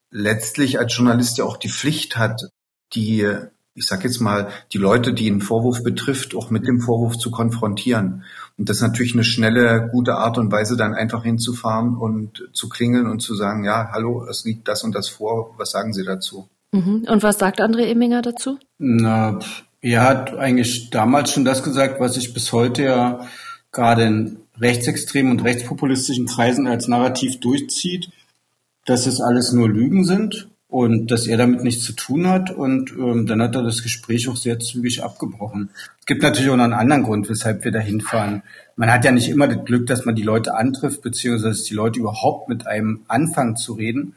letztlich 0.10 0.80
als 0.80 0.98
Journalist 0.98 1.38
ja 1.38 1.46
auch 1.46 1.58
die 1.58 1.70
Pflicht 1.70 2.18
hat, 2.18 2.42
die, 2.94 3.28
ich 3.76 3.86
sag 3.86 4.04
jetzt 4.04 4.20
mal, 4.20 4.50
die 4.72 4.80
Leute, 4.80 5.14
die 5.14 5.30
einen 5.30 5.42
Vorwurf 5.42 5.84
betrifft, 5.84 6.34
auch 6.36 6.50
mit 6.50 6.68
dem 6.68 6.82
Vorwurf 6.82 7.20
zu 7.20 7.30
konfrontieren. 7.30 8.24
Und 8.58 8.68
das 8.68 8.78
ist 8.78 8.84
natürlich 8.84 9.14
eine 9.14 9.24
schnelle, 9.24 9.90
gute 9.92 10.16
Art 10.16 10.40
und 10.40 10.52
Weise, 10.52 10.76
dann 10.76 10.96
einfach 10.96 11.24
hinzufahren 11.24 11.96
und 11.96 12.50
zu 12.52 12.68
klingeln 12.68 13.06
und 13.06 13.20
zu 13.20 13.36
sagen, 13.36 13.64
ja, 13.64 13.90
hallo, 13.92 14.26
es 14.28 14.44
liegt 14.44 14.68
das 14.68 14.84
und 14.84 14.96
das 14.96 15.08
vor, 15.08 15.54
was 15.58 15.70
sagen 15.70 15.94
Sie 15.94 16.04
dazu? 16.04 16.50
Mhm. 16.74 17.06
Und 17.08 17.24
was 17.24 17.38
sagt 17.38 17.62
André 17.62 17.86
Emminger 17.86 18.22
dazu? 18.22 18.58
Na, 18.80 19.40
er 19.80 20.02
hat 20.02 20.36
eigentlich 20.36 20.90
damals 20.90 21.32
schon 21.32 21.46
das 21.46 21.64
gesagt, 21.64 22.00
was 22.00 22.16
sich 22.16 22.34
bis 22.34 22.52
heute 22.52 22.84
ja 22.84 23.28
gerade 23.72 24.04
in 24.04 24.38
rechtsextremen 24.60 25.32
und 25.32 25.44
rechtspopulistischen 25.44 26.26
Kreisen 26.26 26.68
als 26.68 26.88
Narrativ 26.88 27.40
durchzieht, 27.40 28.10
dass 28.86 29.06
es 29.06 29.22
alles 29.22 29.54
nur 29.54 29.70
Lügen 29.70 30.04
sind 30.04 30.50
und 30.68 31.12
dass 31.12 31.28
er 31.28 31.38
damit 31.38 31.64
nichts 31.64 31.84
zu 31.84 31.94
tun 31.94 32.28
hat. 32.28 32.50
Und 32.50 32.92
ähm, 32.92 33.28
dann 33.28 33.42
hat 33.42 33.56
er 33.56 33.62
das 33.62 33.84
Gespräch 33.84 34.28
auch 34.28 34.36
sehr 34.36 34.60
zügig 34.60 35.04
abgebrochen. 35.04 35.70
Es 36.00 36.08
gibt 36.08 36.24
natürlich 36.24 36.50
auch 36.50 36.58
noch 36.58 36.64
einen 36.64 36.74
anderen 36.74 37.04
Grund, 37.04 37.30
weshalb 37.30 37.64
wir 37.64 37.72
da 37.72 37.80
hinfahren. 37.80 38.42
Man 38.76 38.92
hat 38.92 39.06
ja 39.06 39.12
nicht 39.12 39.30
immer 39.30 39.48
das 39.48 39.64
Glück, 39.64 39.86
dass 39.86 40.06
man 40.06 40.16
die 40.16 40.24
Leute 40.24 40.56
antrifft, 40.56 41.04
beziehungsweise 41.04 41.50
dass 41.50 41.64
die 41.64 41.76
Leute 41.76 42.00
überhaupt 42.00 42.50
mit 42.50 42.66
einem 42.66 43.02
anfangen 43.08 43.58
zu 43.58 43.74
reden 43.74 44.16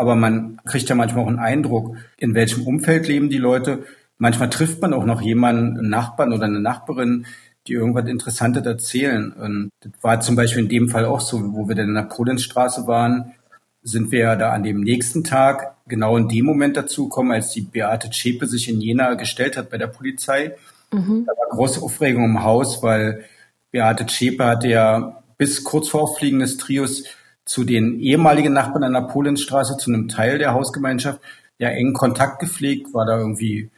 aber 0.00 0.16
man 0.16 0.58
kriegt 0.64 0.88
ja 0.88 0.94
manchmal 0.94 1.24
auch 1.24 1.28
einen 1.28 1.38
Eindruck, 1.38 1.94
in 2.16 2.34
welchem 2.34 2.66
Umfeld 2.66 3.06
leben 3.06 3.28
die 3.28 3.36
Leute. 3.36 3.84
Manchmal 4.16 4.48
trifft 4.48 4.80
man 4.80 4.94
auch 4.94 5.04
noch 5.04 5.20
jemanden, 5.20 5.76
einen 5.78 5.90
Nachbarn 5.90 6.32
oder 6.32 6.46
eine 6.46 6.58
Nachbarin, 6.58 7.26
die 7.66 7.74
irgendwas 7.74 8.08
Interessantes 8.08 8.64
erzählen. 8.64 9.30
Und 9.30 9.68
das 9.80 9.92
war 10.00 10.22
zum 10.22 10.36
Beispiel 10.36 10.62
in 10.62 10.70
dem 10.70 10.88
Fall 10.88 11.04
auch 11.04 11.20
so, 11.20 11.52
wo 11.52 11.68
wir 11.68 11.74
dann 11.74 11.88
in 11.88 11.94
der 11.94 12.04
Prudenzstraße 12.04 12.86
waren. 12.86 13.34
sind 13.82 14.10
wir 14.10 14.20
ja 14.20 14.36
da 14.36 14.52
an 14.52 14.62
dem 14.62 14.80
nächsten 14.80 15.22
Tag 15.22 15.76
genau 15.86 16.16
in 16.16 16.28
dem 16.28 16.46
Moment 16.46 16.78
dazu 16.78 17.10
gekommen, 17.10 17.32
als 17.32 17.50
die 17.50 17.60
Beate 17.60 18.08
Zschäpe 18.08 18.46
sich 18.46 18.70
in 18.70 18.80
Jena 18.80 19.14
gestellt 19.14 19.58
hat 19.58 19.68
bei 19.68 19.76
der 19.76 19.88
Polizei. 19.88 20.56
Mhm. 20.94 21.26
Da 21.26 21.32
war 21.32 21.50
große 21.50 21.82
Aufregung 21.82 22.24
im 22.24 22.42
Haus, 22.42 22.82
weil 22.82 23.26
Beate 23.70 24.06
Zschäpe 24.06 24.46
hatte 24.46 24.68
ja 24.68 25.22
bis 25.36 25.62
kurz 25.62 25.90
vor 25.90 26.04
Auffliegen 26.04 26.38
des 26.38 26.56
Trios 26.56 27.04
zu 27.50 27.64
den 27.64 27.98
ehemaligen 27.98 28.52
Nachbarn 28.52 28.84
an 28.84 28.92
der 28.92 29.12
Polenstraße, 29.12 29.76
zu 29.76 29.90
einem 29.90 30.06
Teil 30.06 30.38
der 30.38 30.54
Hausgemeinschaft, 30.54 31.20
ja 31.58 31.68
engen 31.68 31.94
Kontakt 31.94 32.38
gepflegt, 32.38 32.94
war 32.94 33.04
da 33.04 33.18
irgendwie 33.18 33.70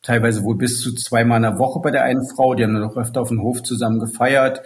teilweise 0.00 0.44
wohl 0.44 0.56
bis 0.56 0.80
zu 0.80 0.94
zweimal 0.94 1.36
in 1.36 1.42
der 1.42 1.58
Woche 1.58 1.78
bei 1.82 1.90
der 1.90 2.04
einen 2.04 2.26
Frau. 2.26 2.54
Die 2.54 2.64
haben 2.64 2.72
dann 2.72 2.84
auch 2.84 2.96
öfter 2.96 3.20
auf 3.20 3.28
dem 3.28 3.42
Hof 3.42 3.62
zusammen 3.62 4.00
gefeiert. 4.00 4.62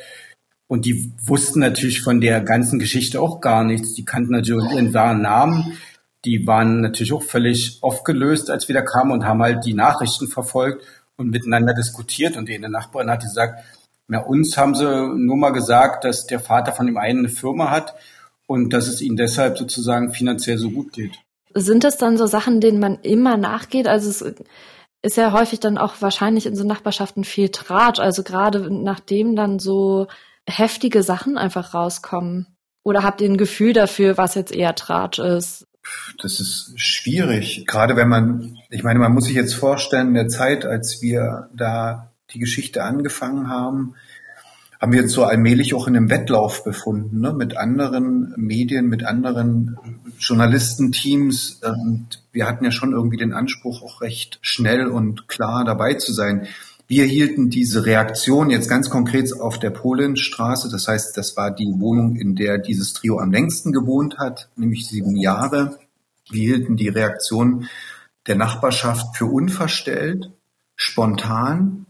Und 0.69 0.87
die 0.87 1.12
wussten 1.26 1.59
natürlich 1.59 2.02
von 2.02 2.21
der 2.21 2.40
ganzen 2.40 2.78
Geschichte 2.78 3.21
auch 3.21 3.40
gar 3.40 3.64
nichts. 3.64 3.95
Die 3.95 4.04
kannten 4.04 4.31
natürlich 4.31 4.71
ihren 4.71 4.95
wahren 4.95 5.23
Namen. 5.23 5.76
Die 6.25 6.47
waren 6.47 6.83
natürlich 6.83 7.12
auch 7.12 7.25
völlig 7.25 7.81
aufgelöst, 7.83 8.49
als 8.49 8.69
wir 8.69 8.76
da 8.76 8.83
kamen 8.83 9.11
und 9.11 9.26
haben 9.26 9.42
halt 9.42 9.64
die 9.66 9.75
Nachrichten 9.75 10.28
verfolgt 10.28 10.85
und 11.16 11.31
miteinander 11.31 11.75
diskutiert. 11.75 12.37
Und 12.37 12.49
eine 12.49 12.69
Nachbarin 12.69 13.11
hat 13.11 13.23
gesagt, 13.23 13.64
na, 14.07 14.21
uns 14.21 14.57
haben 14.57 14.76
sie 14.76 14.87
nur 14.87 15.37
mal 15.37 15.50
gesagt, 15.50 16.04
dass 16.04 16.26
der 16.26 16.38
Vater 16.38 16.71
von 16.71 16.87
dem 16.87 16.97
einen 16.97 17.19
eine 17.19 17.28
Firma 17.28 17.69
hat 17.69 17.97
und 18.46 18.72
dass 18.72 18.88
es 18.88 19.00
ihnen 19.00 19.16
deshalb 19.16 19.58
sozusagen 19.58 20.12
finanziell 20.12 20.58
so 20.58 20.70
gut 20.70 20.92
geht. 20.92 21.18
Sind 21.54 21.84
das 21.84 21.99
dann 21.99 22.16
so 22.16 22.26
Sachen, 22.26 22.61
denen 22.61 22.80
man 22.80 22.99
immer 23.02 23.37
nachgeht? 23.37 23.87
Also 23.87 24.08
es 24.08 24.34
ist 25.02 25.16
ja 25.16 25.32
häufig 25.32 25.61
dann 25.61 25.78
auch 25.78 26.00
wahrscheinlich 26.00 26.46
in 26.46 26.56
so 26.56 26.64
Nachbarschaften 26.64 27.25
viel 27.25 27.50
Tratsch. 27.50 27.99
Also 27.99 28.22
gerade 28.22 28.70
nachdem 28.72 29.37
dann 29.37 29.58
so 29.58 30.06
heftige 30.49 31.02
Sachen 31.02 31.37
einfach 31.37 31.75
rauskommen. 31.75 32.46
Oder 32.84 33.02
habt 33.02 33.20
ihr 33.20 33.28
ein 33.28 33.37
Gefühl 33.37 33.72
dafür, 33.72 34.16
was 34.16 34.34
jetzt 34.34 34.52
eher 34.52 34.75
Tratsch 34.75 35.18
ist? 35.18 35.66
Das 36.20 36.40
ist 36.40 36.72
schwierig. 36.76 37.66
Gerade 37.66 37.96
wenn 37.96 38.08
man, 38.08 38.58
ich 38.70 38.82
meine, 38.82 38.99
man 38.99 39.12
muss 39.12 39.25
sich 39.25 39.34
jetzt 39.34 39.54
vorstellen, 39.54 40.08
in 40.08 40.14
der 40.14 40.28
Zeit, 40.28 40.64
als 40.64 41.00
wir 41.00 41.49
da 41.54 42.12
die 42.30 42.38
Geschichte 42.38 42.82
angefangen 42.82 43.49
haben, 43.49 43.94
haben 44.83 44.93
wir 44.93 45.05
uns 45.05 45.12
so 45.12 45.23
allmählich 45.23 45.75
auch 45.75 45.87
in 45.87 45.97
einem 45.97 46.11
Wettlauf 46.11 46.65
befunden, 46.65 47.21
ne, 47.21 47.33
mit 47.33 47.57
anderen 47.57 48.35
Medien, 48.37 48.89
mit 48.89 49.05
anderen 49.05 49.79
Journalistenteams. 50.19 51.61
Und 51.62 52.21
wir 52.33 52.49
hatten 52.49 52.65
ja 52.65 52.73
schon 52.73 52.93
irgendwie 52.93 53.17
den 53.17 53.33
Anspruch, 53.33 53.83
auch 53.83 54.01
recht 54.01 54.41
schnell 54.43 54.89
und 54.89 55.29
klar 55.29 55.65
dabei 55.65 55.95
zu 55.95 56.12
sein. 56.12 56.49
Wir 56.89 57.05
hielten 57.05 57.49
diese 57.49 57.87
Reaktion 57.87 58.51
jetzt 58.51 58.69
ganz 58.69 58.91
konkret 58.91 59.33
auf 59.41 59.61
der 59.61 59.71
Polenstraße. 59.71 60.69
Das 60.69 60.89
heißt, 60.89 61.17
das 61.17 61.37
war 61.37 61.53
die 61.53 61.73
Wohnung, 61.79 62.17
in 62.17 62.35
der 62.35 62.59
dieses 62.59 62.93
Trio 62.93 63.21
am 63.21 63.31
längsten 63.31 63.71
gewohnt 63.71 64.19
hat, 64.19 64.49
nämlich 64.57 64.89
sieben 64.89 65.15
Jahre. 65.15 65.79
Wir 66.29 66.57
hielten 66.57 66.77
die 66.77 66.89
Reaktion 66.89 67.69
der 68.27 68.35
Nachbarschaft 68.35 69.17
für 69.17 69.27
unverstellt, 69.27 70.33
spontan 70.75 71.87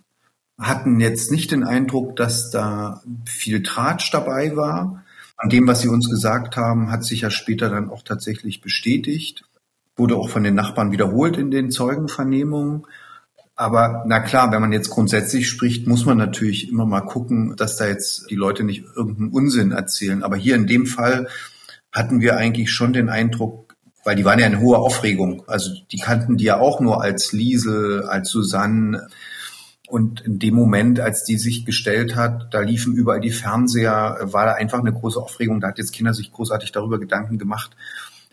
hatten 0.62 1.00
jetzt 1.00 1.30
nicht 1.30 1.50
den 1.50 1.64
Eindruck, 1.64 2.16
dass 2.16 2.50
da 2.50 3.02
viel 3.24 3.62
Tratsch 3.62 4.10
dabei 4.12 4.56
war. 4.56 5.04
An 5.36 5.48
dem, 5.48 5.66
was 5.66 5.80
Sie 5.80 5.88
uns 5.88 6.08
gesagt 6.08 6.56
haben, 6.56 6.90
hat 6.90 7.04
sich 7.04 7.22
ja 7.22 7.30
später 7.30 7.68
dann 7.68 7.90
auch 7.90 8.02
tatsächlich 8.02 8.60
bestätigt. 8.60 9.44
Wurde 9.96 10.16
auch 10.16 10.30
von 10.30 10.44
den 10.44 10.54
Nachbarn 10.54 10.92
wiederholt 10.92 11.36
in 11.36 11.50
den 11.50 11.70
Zeugenvernehmungen. 11.70 12.86
Aber 13.54 14.04
na 14.06 14.20
klar, 14.20 14.50
wenn 14.50 14.60
man 14.60 14.72
jetzt 14.72 14.90
grundsätzlich 14.90 15.48
spricht, 15.48 15.86
muss 15.86 16.06
man 16.06 16.16
natürlich 16.16 16.70
immer 16.70 16.86
mal 16.86 17.02
gucken, 17.02 17.54
dass 17.56 17.76
da 17.76 17.86
jetzt 17.86 18.30
die 18.30 18.36
Leute 18.36 18.64
nicht 18.64 18.84
irgendeinen 18.96 19.30
Unsinn 19.30 19.72
erzählen. 19.72 20.22
Aber 20.22 20.36
hier 20.36 20.56
in 20.56 20.66
dem 20.66 20.86
Fall 20.86 21.28
hatten 21.92 22.20
wir 22.20 22.36
eigentlich 22.36 22.70
schon 22.70 22.92
den 22.92 23.08
Eindruck, 23.08 23.76
weil 24.04 24.16
die 24.16 24.24
waren 24.24 24.38
ja 24.38 24.46
in 24.46 24.60
hoher 24.60 24.78
Aufregung. 24.78 25.44
Also 25.46 25.70
die 25.90 25.98
kannten 25.98 26.38
die 26.38 26.44
ja 26.44 26.58
auch 26.58 26.80
nur 26.80 27.02
als 27.02 27.32
Liesel, 27.32 28.04
als 28.04 28.30
Susanne. 28.30 29.08
Und 29.92 30.22
in 30.22 30.38
dem 30.38 30.54
Moment, 30.54 31.00
als 31.00 31.22
die 31.22 31.36
sich 31.36 31.66
gestellt 31.66 32.16
hat, 32.16 32.54
da 32.54 32.60
liefen 32.60 32.94
überall 32.94 33.20
die 33.20 33.30
Fernseher, 33.30 34.20
war 34.22 34.46
da 34.46 34.52
einfach 34.54 34.78
eine 34.78 34.90
große 34.90 35.20
Aufregung. 35.20 35.60
Da 35.60 35.68
hat 35.68 35.76
jetzt 35.76 35.92
Kinder 35.92 36.14
sich 36.14 36.32
großartig 36.32 36.72
darüber 36.72 36.98
Gedanken 36.98 37.36
gemacht, 37.36 37.76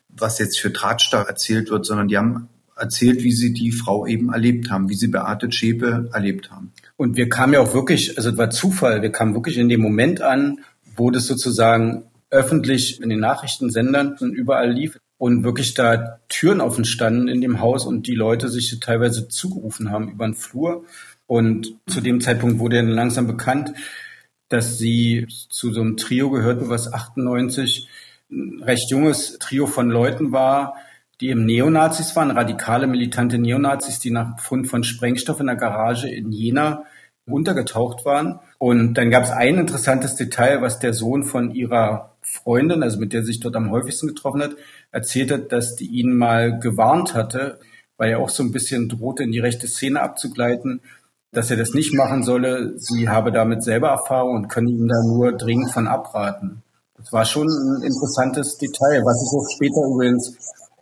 was 0.08 0.40
jetzt 0.40 0.58
für 0.58 0.72
Tratsch 0.72 1.12
da 1.12 1.24
erzählt 1.24 1.70
wird, 1.70 1.86
sondern 1.86 2.08
die 2.08 2.18
haben 2.18 2.48
erzählt, 2.78 3.24
wie 3.24 3.34
sie 3.34 3.52
die 3.52 3.74
Frau 3.74 4.08
eben 4.08 4.32
erlebt 4.32 4.72
haben, 4.72 4.88
wie 4.88 4.96
sie 4.96 5.10
Beate 5.10 5.50
Zschäpe 5.50 6.10
erlebt 6.14 6.50
haben. 6.50 6.72
Und 6.96 7.18
wir 7.18 7.28
kamen 7.28 7.52
ja 7.52 7.60
auch 7.60 7.74
wirklich, 7.74 8.18
also 8.18 8.30
es 8.30 8.38
war 8.38 8.50
Zufall, 8.52 9.02
wir 9.02 9.12
kamen 9.12 9.34
wirklich 9.34 9.58
in 9.58 9.68
dem 9.68 9.82
Moment 9.82 10.22
an, 10.22 10.62
wo 10.96 11.12
das 11.12 11.28
sozusagen 11.28 12.06
öffentlich 12.30 13.02
in 13.02 13.10
den 13.10 13.20
Nachrichtensendern 13.20 14.16
und 14.18 14.34
überall 14.34 14.72
lief 14.72 14.98
und 15.18 15.44
wirklich 15.44 15.74
da 15.74 16.20
Türen 16.30 16.62
offen 16.62 16.86
standen 16.86 17.28
in 17.28 17.42
dem 17.42 17.60
Haus 17.60 17.86
und 17.86 18.08
die 18.08 18.16
Leute 18.16 18.48
sich 18.48 18.80
teilweise 18.80 19.28
zugerufen 19.28 19.92
haben 19.92 20.10
über 20.14 20.26
den 20.26 20.36
Flur. 20.36 20.86
Und 21.30 21.76
zu 21.86 22.02
dem 22.02 22.22
Zeitpunkt 22.22 22.58
wurde 22.58 22.78
dann 22.78 22.88
langsam 22.88 23.28
bekannt, 23.28 23.74
dass 24.50 24.80
sie 24.80 25.28
zu 25.50 25.72
so 25.72 25.80
einem 25.80 25.96
Trio 25.96 26.32
gehört, 26.32 26.70
was 26.70 26.92
98 26.92 27.88
ein 28.32 28.64
recht 28.64 28.90
junges 28.90 29.38
Trio 29.38 29.68
von 29.68 29.92
Leuten 29.92 30.32
war, 30.32 30.74
die 31.22 31.30
eben 31.30 31.46
Neonazis 31.46 32.16
waren, 32.16 32.32
radikale, 32.32 32.88
militante 32.88 33.38
Neonazis, 33.38 34.00
die 34.00 34.10
nach 34.10 34.40
Fund 34.40 34.68
von 34.68 34.84
Sprengstoff 34.84 35.40
in 35.40 35.46
der 35.46 35.56
Garage 35.56 36.10
in 36.10 36.32
Jena 36.32 36.86
untergetaucht 37.28 38.06
waren. 38.06 38.40
Und 38.58 38.96
dann 38.96 39.12
gab 39.12 39.24
es 39.24 39.30
ein 39.30 39.60
interessantes 39.60 40.16
Detail, 40.16 40.64
was 40.64 40.80
der 40.80 40.96
Sohn 40.96 41.24
von 41.24 41.54
ihrer 41.54 42.16
Freundin, 42.24 42.82
also 42.82 43.00
mit 43.00 43.14
der 43.14 43.24
sich 43.24 43.40
dort 43.40 43.56
am 43.56 43.70
häufigsten 43.70 44.08
getroffen 44.08 44.42
hat, 44.42 44.56
erzählt 44.92 45.32
hat, 45.32 45.52
dass 45.52 45.76
die 45.76 45.90
ihn 45.90 46.18
mal 46.18 46.58
gewarnt 46.58 47.14
hatte, 47.14 47.60
weil 47.98 48.10
er 48.10 48.20
auch 48.20 48.30
so 48.30 48.42
ein 48.42 48.52
bisschen 48.52 48.90
drohte, 48.90 49.22
in 49.22 49.32
die 49.32 49.40
rechte 49.40 49.68
Szene 49.68 50.02
abzugleiten 50.02 50.82
dass 51.32 51.52
er 51.52 51.58
das 51.58 51.74
nicht 51.74 51.94
machen 51.94 52.24
solle. 52.24 52.74
Sie 52.78 53.10
habe 53.10 53.32
damit 53.32 53.64
selber 53.64 53.90
Erfahrung 53.90 54.36
und 54.36 54.48
können 54.50 54.68
ihm 54.68 54.88
da 54.88 55.02
nur 55.04 55.38
dringend 55.38 55.72
von 55.72 55.88
abraten. 55.88 56.64
Das 56.98 57.14
war 57.14 57.26
schon 57.26 57.48
ein 57.48 57.84
interessantes 57.84 58.58
Detail, 58.58 59.02
was 59.06 59.20
sich 59.20 59.38
auch 59.38 59.48
später 59.56 59.88
übrigens 59.88 60.36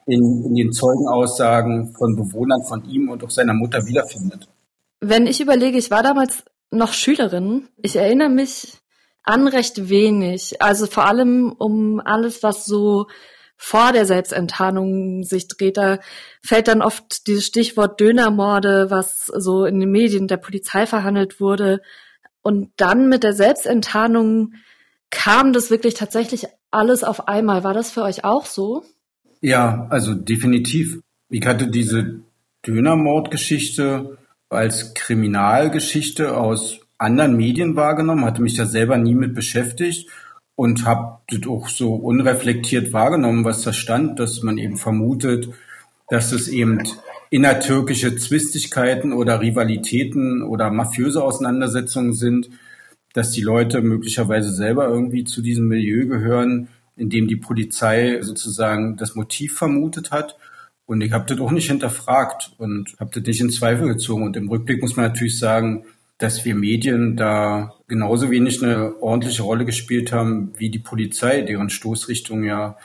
in, 0.08 0.46
in 0.46 0.56
den 0.56 0.72
Zeugenaussagen 0.72 1.94
von 1.98 2.16
Bewohnern 2.16 2.64
von 2.68 2.86
ihm 2.86 3.10
und 3.10 3.24
auch 3.24 3.30
seiner 3.30 3.54
Mutter 3.54 3.86
wiederfindet. 3.86 4.48
Wenn 5.00 5.28
ich 5.28 5.42
überlege, 5.42 5.78
ich 5.78 5.92
war 5.92 6.02
damals 6.02 6.44
noch 6.72 6.94
Schülerin. 6.94 7.68
Ich 7.78 7.96
erinnere 7.96 8.30
mich 8.30 8.80
an 9.24 9.48
recht 9.48 9.90
wenig. 9.90 10.62
Also 10.62 10.88
vor 10.88 11.06
allem 11.06 11.54
um 11.58 12.02
alles, 12.04 12.42
was 12.42 12.66
so 12.66 13.08
vor 13.58 13.92
der 13.92 14.06
Selbstenttarnung 14.06 15.24
sich 15.24 15.48
dreht. 15.48 15.78
Da 15.78 16.00
fällt 16.42 16.68
dann 16.68 16.82
oft 16.82 17.28
dieses 17.28 17.46
Stichwort 17.46 18.00
Dönermorde, 18.00 18.90
was 18.90 19.26
so 19.26 19.66
in 19.66 19.80
den 19.80 19.92
Medien 19.92 20.28
der 20.28 20.38
Polizei 20.38 20.86
verhandelt 20.86 21.42
wurde. 21.42 21.82
Und 22.42 22.70
dann 22.78 23.10
mit 23.10 23.24
der 23.24 23.34
Selbstenttarnung 23.34 24.54
kam 25.10 25.54
das 25.54 25.72
wirklich 25.72 25.96
tatsächlich 25.96 26.46
alles 26.72 27.04
auf 27.04 27.28
einmal. 27.28 27.64
War 27.64 27.74
das 27.74 27.92
für 27.92 28.04
euch 28.04 28.24
auch 28.24 28.46
so? 28.46 28.84
Ja, 29.42 29.88
also 29.90 30.14
definitiv. 30.14 31.00
Ich 31.30 31.46
hatte 31.46 31.68
diese 31.68 32.22
Dönermordgeschichte 32.66 34.18
als 34.50 34.94
Kriminalgeschichte 34.94 36.38
aus 36.38 36.80
anderen 36.98 37.36
Medien 37.36 37.76
wahrgenommen, 37.76 38.26
hatte 38.26 38.42
mich 38.42 38.56
da 38.56 38.66
selber 38.66 38.98
nie 38.98 39.16
mit 39.16 39.36
beschäftigt 39.36 40.10
und 40.58 40.86
habe 40.86 41.20
das 41.30 41.48
auch 41.48 41.70
so 41.70 41.94
unreflektiert 41.94 42.92
wahrgenommen, 42.92 43.46
was 43.46 43.62
da 43.62 43.72
stand, 43.72 44.20
dass 44.20 44.42
man 44.42 44.58
eben 44.58 44.76
vermutet, 44.76 45.50
dass 46.10 46.32
es 46.32 46.48
eben 46.48 46.82
innertürkische 47.30 48.16
Zwistigkeiten 48.16 49.14
oder 49.14 49.40
Rivalitäten 49.40 50.42
oder 50.42 50.72
mafiöse 50.72 51.24
Auseinandersetzungen 51.24 52.14
sind, 52.14 52.50
dass 53.14 53.30
die 53.30 53.42
Leute 53.42 53.84
möglicherweise 53.84 54.52
selber 54.52 54.88
irgendwie 54.88 55.26
zu 55.26 55.44
diesem 55.44 55.68
Milieu 55.68 56.08
gehören, 56.08 56.70
in 56.96 57.12
dem 57.12 57.28
die 57.28 57.36
Polizei 57.36 58.18
sozusagen 58.24 58.98
das 58.98 59.14
Motiv 59.14 59.56
vermutet 59.56 60.10
hat. 60.10 60.38
Und 60.88 61.02
ich 61.02 61.12
habe 61.12 61.28
das 61.28 61.40
auch 61.40 61.52
nicht 61.52 61.68
hinterfragt 61.68 62.54
und 62.58 62.96
habe 63.00 63.12
das 63.14 63.24
nicht 63.24 63.42
in 63.42 63.52
Zweifel 63.52 63.90
gezogen. 63.90 64.24
Und 64.24 64.36
im 64.36 64.50
Rückblick 64.50 64.82
muss 64.82 64.96
man 64.96 65.06
natürlich 65.06 65.38
sagen, 65.38 65.86
dass 66.18 66.46
wir 66.46 66.56
Medien 66.56 67.16
da 67.16 67.76
genauso 67.88 68.32
wenig 68.32 68.64
eine 68.64 69.02
ordentliche 69.02 69.44
Rolle 69.44 69.66
gespielt 69.66 70.12
haben 70.12 70.54
wie 70.58 70.70
die 70.70 70.80
Polizei, 70.80 71.42
deren 71.42 71.70
Stoßrichtung 71.70 72.44
ja 72.44 72.78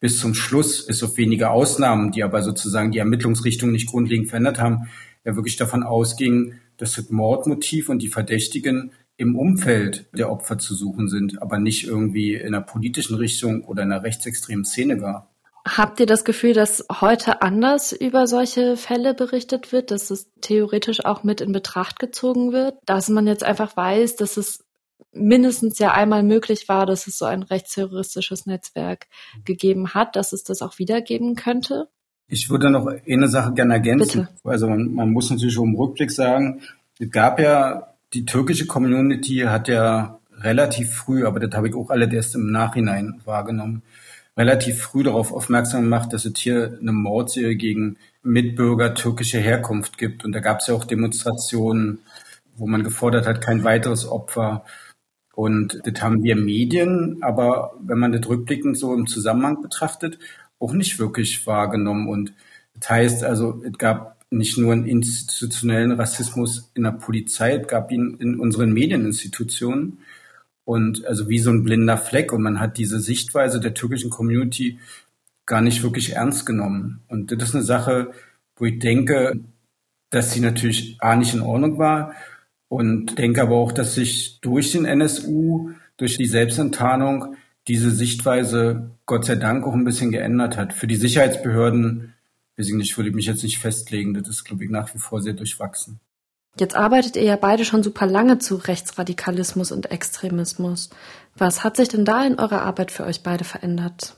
bis 0.00 0.18
zum 0.18 0.34
Schluss, 0.34 0.86
bis 0.86 1.02
auf 1.02 1.16
wenige 1.16 1.50
Ausnahmen, 1.50 2.10
die 2.10 2.24
aber 2.24 2.42
sozusagen 2.42 2.90
die 2.90 2.98
Ermittlungsrichtung 2.98 3.70
nicht 3.70 3.88
grundlegend 3.88 4.28
verändert 4.28 4.58
haben, 4.58 4.88
ja 5.24 5.36
wirklich 5.36 5.56
davon 5.56 5.82
ausging, 5.82 6.54
dass 6.78 6.94
das 6.94 7.10
Mordmotiv 7.10 7.90
und 7.90 8.00
die 8.00 8.08
Verdächtigen 8.08 8.92
im 9.18 9.36
Umfeld 9.36 10.08
der 10.16 10.30
Opfer 10.30 10.58
zu 10.58 10.74
suchen 10.74 11.08
sind, 11.08 11.42
aber 11.42 11.58
nicht 11.58 11.84
irgendwie 11.86 12.34
in 12.34 12.54
einer 12.54 12.62
politischen 12.62 13.16
Richtung 13.16 13.64
oder 13.64 13.82
in 13.82 13.92
einer 13.92 14.02
rechtsextremen 14.02 14.64
Szene 14.64 15.02
war. 15.02 15.29
Habt 15.66 16.00
ihr 16.00 16.06
das 16.06 16.24
Gefühl, 16.24 16.54
dass 16.54 16.86
heute 17.00 17.42
anders 17.42 17.92
über 17.92 18.26
solche 18.26 18.76
Fälle 18.76 19.14
berichtet 19.14 19.72
wird, 19.72 19.90
dass 19.90 20.10
es 20.10 20.30
theoretisch 20.40 21.04
auch 21.04 21.22
mit 21.22 21.40
in 21.40 21.52
Betracht 21.52 21.98
gezogen 21.98 22.52
wird, 22.52 22.78
dass 22.86 23.08
man 23.08 23.26
jetzt 23.26 23.44
einfach 23.44 23.76
weiß, 23.76 24.16
dass 24.16 24.36
es 24.36 24.64
mindestens 25.12 25.78
ja 25.78 25.92
einmal 25.92 26.22
möglich 26.22 26.68
war, 26.68 26.86
dass 26.86 27.06
es 27.06 27.18
so 27.18 27.24
ein 27.24 27.42
rechtsterroristisches 27.42 28.46
Netzwerk 28.46 29.06
gegeben 29.44 29.92
hat, 29.94 30.16
dass 30.16 30.32
es 30.32 30.44
das 30.44 30.62
auch 30.62 30.78
wiedergeben 30.78 31.34
könnte? 31.34 31.88
Ich 32.28 32.48
würde 32.48 32.70
noch 32.70 32.86
eine 32.86 33.28
Sache 33.28 33.52
gerne 33.52 33.74
ergänzen. 33.74 34.22
Bitte. 34.22 34.48
Also 34.48 34.68
man, 34.68 34.94
man 34.94 35.10
muss 35.10 35.30
natürlich 35.30 35.56
im 35.56 35.74
Rückblick 35.74 36.12
sagen, 36.12 36.62
es 36.98 37.10
gab 37.10 37.40
ja, 37.40 37.94
die 38.14 38.24
türkische 38.24 38.66
Community 38.66 39.44
hat 39.46 39.68
ja 39.68 40.20
relativ 40.38 40.94
früh, 40.94 41.26
aber 41.26 41.40
das 41.40 41.54
habe 41.56 41.68
ich 41.68 41.74
auch 41.74 41.90
alle 41.90 42.10
erst 42.12 42.34
im 42.34 42.50
Nachhinein 42.50 43.20
wahrgenommen, 43.24 43.82
relativ 44.36 44.80
früh 44.82 45.02
darauf 45.02 45.32
aufmerksam 45.32 45.82
gemacht, 45.82 46.12
dass 46.12 46.24
es 46.24 46.38
hier 46.38 46.78
eine 46.80 46.92
Mordserie 46.92 47.56
gegen 47.56 47.96
Mitbürger 48.22 48.94
türkischer 48.94 49.40
Herkunft 49.40 49.98
gibt. 49.98 50.24
Und 50.24 50.32
da 50.32 50.40
gab 50.40 50.60
es 50.60 50.66
ja 50.66 50.74
auch 50.74 50.84
Demonstrationen, 50.84 52.00
wo 52.56 52.66
man 52.66 52.84
gefordert 52.84 53.26
hat, 53.26 53.40
kein 53.40 53.64
weiteres 53.64 54.06
Opfer. 54.06 54.64
Und 55.34 55.80
das 55.84 56.02
haben 56.02 56.22
wir 56.22 56.36
Medien, 56.36 57.18
aber 57.22 57.74
wenn 57.80 57.98
man 57.98 58.12
das 58.12 58.28
rückblickend 58.28 58.78
so 58.78 58.94
im 58.94 59.06
Zusammenhang 59.06 59.62
betrachtet, 59.62 60.18
auch 60.58 60.72
nicht 60.72 60.98
wirklich 60.98 61.46
wahrgenommen. 61.46 62.08
Und 62.08 62.34
das 62.74 62.90
heißt 62.90 63.24
also, 63.24 63.62
es 63.64 63.76
gab 63.78 64.24
nicht 64.30 64.58
nur 64.58 64.72
einen 64.72 64.86
institutionellen 64.86 65.92
Rassismus 65.92 66.70
in 66.74 66.84
der 66.84 66.92
Polizei, 66.92 67.56
es 67.56 67.66
gab 67.66 67.90
ihn 67.90 68.16
in 68.20 68.38
unseren 68.38 68.72
Medieninstitutionen. 68.72 69.98
Und 70.70 71.04
also 71.04 71.28
wie 71.28 71.40
so 71.40 71.50
ein 71.50 71.64
blinder 71.64 71.98
Fleck. 71.98 72.32
Und 72.32 72.42
man 72.42 72.60
hat 72.60 72.78
diese 72.78 73.00
Sichtweise 73.00 73.58
der 73.58 73.74
türkischen 73.74 74.08
Community 74.08 74.78
gar 75.44 75.62
nicht 75.62 75.82
wirklich 75.82 76.12
ernst 76.12 76.46
genommen. 76.46 77.00
Und 77.08 77.32
das 77.32 77.48
ist 77.48 77.54
eine 77.56 77.64
Sache, 77.64 78.12
wo 78.54 78.66
ich 78.66 78.78
denke, 78.78 79.40
dass 80.10 80.30
sie 80.30 80.38
natürlich 80.38 80.96
A 81.00 81.16
nicht 81.16 81.34
in 81.34 81.40
Ordnung 81.40 81.78
war 81.78 82.14
und 82.68 83.18
denke 83.18 83.42
aber 83.42 83.56
auch, 83.56 83.72
dass 83.72 83.96
sich 83.96 84.38
durch 84.42 84.70
den 84.70 84.84
NSU, 84.84 85.72
durch 85.96 86.16
die 86.16 86.26
Selbstenttarnung 86.26 87.34
diese 87.66 87.90
Sichtweise 87.90 88.92
Gott 89.06 89.24
sei 89.24 89.34
Dank 89.34 89.66
auch 89.66 89.74
ein 89.74 89.84
bisschen 89.84 90.12
geändert 90.12 90.56
hat. 90.56 90.72
Für 90.72 90.86
die 90.86 90.94
Sicherheitsbehörden, 90.94 92.14
weiß 92.56 92.68
ich 92.68 92.74
nicht, 92.74 92.96
würde 92.96 93.10
ich 93.10 93.16
mich 93.16 93.26
jetzt 93.26 93.42
nicht 93.42 93.58
festlegen, 93.58 94.14
das 94.14 94.28
ist, 94.28 94.44
glaube 94.44 94.62
ich, 94.62 94.70
nach 94.70 94.94
wie 94.94 94.98
vor 94.98 95.20
sehr 95.20 95.34
durchwachsen. 95.34 95.98
Jetzt 96.58 96.74
arbeitet 96.74 97.16
ihr 97.16 97.22
ja 97.22 97.36
beide 97.36 97.64
schon 97.64 97.82
super 97.82 98.06
lange 98.06 98.38
zu 98.38 98.56
Rechtsradikalismus 98.56 99.72
und 99.72 99.90
Extremismus. 99.90 100.90
Was 101.36 101.62
hat 101.62 101.76
sich 101.76 101.88
denn 101.88 102.04
da 102.04 102.24
in 102.24 102.38
eurer 102.38 102.62
Arbeit 102.62 102.90
für 102.90 103.04
euch 103.04 103.22
beide 103.22 103.44
verändert? 103.44 104.16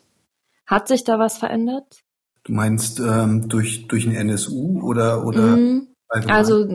Hat 0.67 0.89
sich 0.89 1.05
da 1.05 1.19
was 1.19 1.39
verändert? 1.39 2.03
Du 2.45 2.53
meinst 2.53 2.99
ähm, 2.99 3.49
durch, 3.49 3.87
durch 3.87 4.05
den 4.05 4.15
NSU 4.15 4.81
oder, 4.83 5.27
oder 5.27 5.57
mhm. 5.57 5.89
Also 6.09 6.67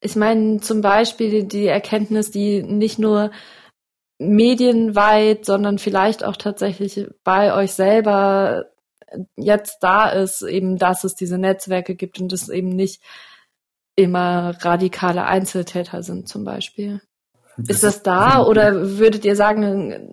ich 0.00 0.16
meine 0.16 0.60
zum 0.60 0.80
Beispiel 0.80 1.44
die 1.44 1.66
Erkenntnis, 1.66 2.30
die 2.30 2.62
nicht 2.62 2.98
nur 2.98 3.30
medienweit, 4.18 5.44
sondern 5.44 5.78
vielleicht 5.78 6.24
auch 6.24 6.36
tatsächlich 6.36 7.06
bei 7.24 7.54
euch 7.54 7.72
selber 7.72 8.66
jetzt 9.36 9.78
da 9.80 10.08
ist, 10.08 10.42
eben, 10.42 10.78
dass 10.78 11.04
es 11.04 11.14
diese 11.14 11.38
Netzwerke 11.38 11.94
gibt 11.94 12.20
und 12.20 12.32
es 12.32 12.48
eben 12.48 12.70
nicht 12.70 13.02
immer 13.96 14.56
radikale 14.60 15.26
Einzeltäter 15.26 16.02
sind 16.02 16.28
zum 16.28 16.44
Beispiel. 16.44 17.00
Das 17.56 17.76
ist 17.76 17.84
das 17.84 18.02
da 18.02 18.42
oder 18.46 18.98
würdet 18.98 19.24
ihr 19.24 19.36
sagen, 19.36 20.12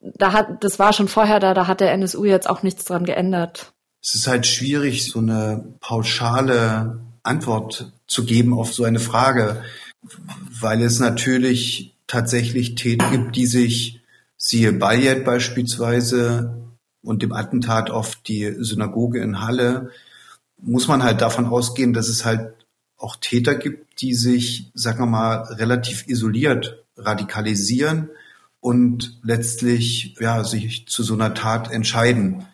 da 0.00 0.32
hat, 0.32 0.62
das 0.62 0.78
war 0.78 0.92
schon 0.92 1.08
vorher 1.08 1.40
da, 1.40 1.54
da 1.54 1.66
hat 1.66 1.80
der 1.80 1.92
NSU 1.92 2.24
jetzt 2.24 2.48
auch 2.48 2.62
nichts 2.62 2.84
dran 2.84 3.04
geändert? 3.04 3.72
Es 4.02 4.14
ist 4.14 4.26
halt 4.26 4.46
schwierig, 4.46 5.10
so 5.10 5.18
eine 5.18 5.76
pauschale 5.80 7.00
Antwort 7.22 7.92
zu 8.06 8.24
geben 8.24 8.52
auf 8.52 8.72
so 8.72 8.84
eine 8.84 9.00
Frage, 9.00 9.62
weil 10.60 10.82
es 10.82 10.98
natürlich 11.00 11.96
tatsächlich 12.06 12.74
Täter 12.74 13.10
gibt, 13.10 13.36
die 13.36 13.46
sich, 13.46 14.02
siehe 14.36 14.72
Bayet 14.72 15.24
beispielsweise 15.24 16.54
und 17.02 17.22
dem 17.22 17.32
Attentat 17.32 17.90
auf 17.90 18.16
die 18.16 18.54
Synagoge 18.58 19.20
in 19.20 19.40
Halle, 19.40 19.90
muss 20.60 20.86
man 20.86 21.02
halt 21.02 21.22
davon 21.22 21.46
ausgehen, 21.46 21.94
dass 21.94 22.08
es 22.08 22.26
halt 22.26 22.63
auch 22.96 23.16
Täter 23.16 23.54
gibt, 23.54 24.00
die 24.00 24.14
sich, 24.14 24.70
sagen 24.74 25.00
wir 25.00 25.06
mal, 25.06 25.42
relativ 25.54 26.06
isoliert 26.06 26.84
radikalisieren 26.96 28.10
und 28.60 29.18
letztlich 29.22 30.16
ja, 30.20 30.44
sich 30.44 30.86
zu 30.88 31.02
so 31.02 31.14
einer 31.14 31.34
Tat 31.34 31.70
entscheiden. 31.70 32.46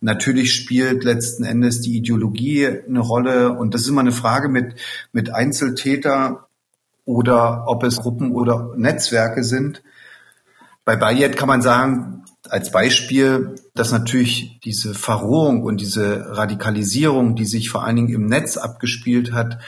Natürlich 0.00 0.54
spielt 0.54 1.04
letzten 1.04 1.44
Endes 1.44 1.80
die 1.80 1.96
Ideologie 1.96 2.66
eine 2.66 3.00
Rolle 3.00 3.52
und 3.52 3.74
das 3.74 3.82
ist 3.82 3.88
immer 3.88 4.00
eine 4.00 4.12
Frage 4.12 4.48
mit, 4.48 4.74
mit 5.12 5.34
Einzeltäter 5.34 6.48
oder 7.04 7.64
ob 7.66 7.82
es 7.82 7.96
Gruppen 7.96 8.32
oder 8.32 8.72
Netzwerke 8.76 9.44
sind. 9.44 9.82
Bei 10.84 10.96
Bayet 10.96 11.36
kann 11.36 11.48
man 11.48 11.60
sagen, 11.60 12.19
als 12.50 12.70
Beispiel, 12.70 13.54
dass 13.74 13.92
natürlich 13.92 14.60
diese 14.60 14.94
Verrohung 14.94 15.62
und 15.62 15.80
diese 15.80 16.36
Radikalisierung, 16.36 17.36
die 17.36 17.46
sich 17.46 17.70
vor 17.70 17.84
allen 17.84 17.96
Dingen 17.96 18.14
im 18.14 18.26
Netz 18.26 18.56
abgespielt 18.56 19.32
hat, 19.32 19.58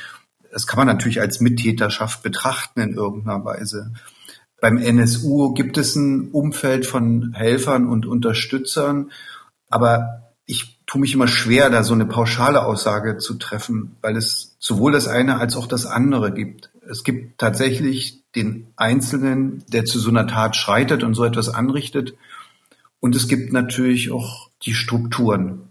das 0.51 0.67
kann 0.67 0.79
man 0.79 0.87
natürlich 0.87 1.21
als 1.21 1.41
Mittäterschaft 1.41 2.23
betrachten 2.23 2.81
in 2.81 2.95
irgendeiner 2.95 3.45
Weise. 3.45 3.93
Beim 4.61 4.77
NSU 4.77 5.55
gibt 5.55 5.77
es 5.79 5.97
ein 5.97 6.31
Umfeld 6.31 6.87
von 6.87 7.33
Helfern 7.33 7.89
und 7.89 8.07
Unterstützern, 8.07 9.11
aber 9.71 10.33
ich 10.45 10.79
tue 10.87 11.01
mich 11.01 11.15
immer 11.15 11.29
schwer, 11.29 11.71
da 11.71 11.83
so 11.83 11.95
eine 11.95 12.05
pauschale 12.05 12.65
Aussage 12.65 13.17
zu 13.17 13.35
treffen, 13.35 13.97
weil 14.03 14.17
es 14.17 14.57
sowohl 14.59 14.93
das 14.93 15.09
eine 15.09 15.39
als 15.39 15.57
auch 15.57 15.67
das 15.67 15.87
andere 15.87 16.33
gibt. 16.33 16.71
Es 16.89 17.05
gibt 17.05 17.39
tatsächlich 17.39 18.23
den 18.35 18.69
Einzelnen, 18.77 19.65
der 19.69 19.85
zu 19.85 19.99
so 19.99 20.11
einer 20.11 20.27
Tat 20.27 20.57
schreitet 20.57 21.03
und 21.03 21.15
so 21.15 21.25
etwas 21.25 21.49
anrichtet. 21.49 22.15
Und 23.03 23.17
es 23.17 23.27
gibt 23.27 23.53
natürlich 23.53 24.13
auch 24.13 24.49
die 24.63 24.75
Strukturen. 24.75 25.71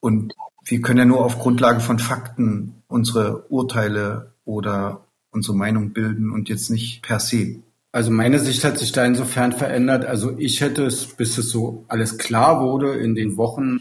Und 0.00 0.34
wir 0.64 0.80
können 0.80 1.00
ja 1.00 1.04
nur 1.04 1.22
auf 1.22 1.38
Grundlage 1.38 1.80
von 1.80 1.98
Fakten 1.98 2.82
unsere 2.88 3.44
Urteile 3.50 4.32
oder 4.46 5.04
unsere 5.30 5.54
Meinung 5.54 5.92
bilden 5.92 6.30
und 6.30 6.48
jetzt 6.48 6.70
nicht 6.70 7.02
per 7.02 7.20
se. 7.20 7.56
Also 7.92 8.10
meine 8.10 8.38
Sicht 8.38 8.64
hat 8.64 8.78
sich 8.78 8.92
da 8.92 9.04
insofern 9.04 9.52
verändert. 9.52 10.06
Also 10.06 10.34
ich 10.38 10.62
hätte 10.62 10.86
es, 10.86 11.04
bis 11.04 11.36
es 11.36 11.50
so 11.50 11.84
alles 11.88 12.16
klar 12.16 12.62
wurde 12.62 12.94
in 12.94 13.14
den 13.14 13.36
Wochen 13.36 13.80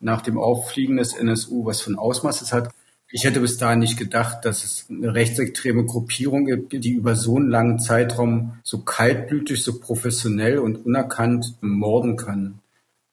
nach 0.00 0.20
dem 0.20 0.36
Auffliegen 0.36 0.98
des 0.98 1.14
NSU, 1.14 1.64
was 1.64 1.80
für 1.80 1.92
ein 1.92 1.98
Ausmaß 1.98 2.42
es 2.42 2.52
hat, 2.52 2.74
ich 3.14 3.22
hätte 3.22 3.38
bis 3.38 3.58
dahin 3.58 3.78
nicht 3.78 3.96
gedacht, 3.96 4.44
dass 4.44 4.64
es 4.64 4.86
eine 4.90 5.14
rechtsextreme 5.14 5.84
Gruppierung 5.84 6.46
gibt, 6.46 6.72
die 6.72 6.94
über 6.94 7.14
so 7.14 7.36
einen 7.36 7.48
langen 7.48 7.78
Zeitraum 7.78 8.58
so 8.64 8.80
kaltblütig, 8.80 9.62
so 9.62 9.78
professionell 9.78 10.58
und 10.58 10.84
unerkannt 10.84 11.54
morden 11.60 12.16
kann. 12.16 12.58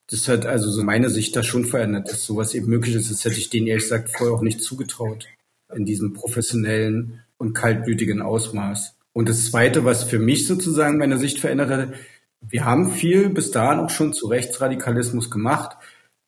Das 0.10 0.28
hat 0.28 0.48
also 0.48 0.72
so 0.72 0.82
meine 0.82 1.12
Sicht 1.12 1.36
da 1.36 1.44
schon 1.44 1.66
verändert, 1.66 2.10
dass 2.10 2.26
sowas 2.26 2.56
eben 2.56 2.66
möglich 2.66 2.96
ist. 2.96 3.12
Das 3.12 3.24
hätte 3.26 3.38
ich 3.38 3.52
denen 3.52 3.68
ehrlich 3.68 3.84
gesagt 3.84 4.10
vorher 4.10 4.36
auch 4.36 4.42
nicht 4.42 4.64
zugetraut. 4.64 5.28
In 5.72 5.86
diesem 5.86 6.14
professionellen 6.14 7.22
und 7.38 7.54
kaltblütigen 7.54 8.24
Ausmaß. 8.24 8.96
Und 9.14 9.30
das 9.30 9.52
Zweite, 9.52 9.86
was 9.86 10.04
für 10.04 10.18
mich 10.18 10.48
sozusagen 10.48 10.98
meine 10.98 11.20
Sicht 11.20 11.40
verändert 11.40 11.70
hat, 11.70 11.94
wir 12.42 12.66
haben 12.66 12.92
viel 12.92 13.30
bis 13.30 13.52
dahin 13.52 13.82
auch 13.82 13.92
schon 13.92 14.14
zu 14.14 14.26
Rechtsradikalismus 14.26 15.30
gemacht, 15.30 15.78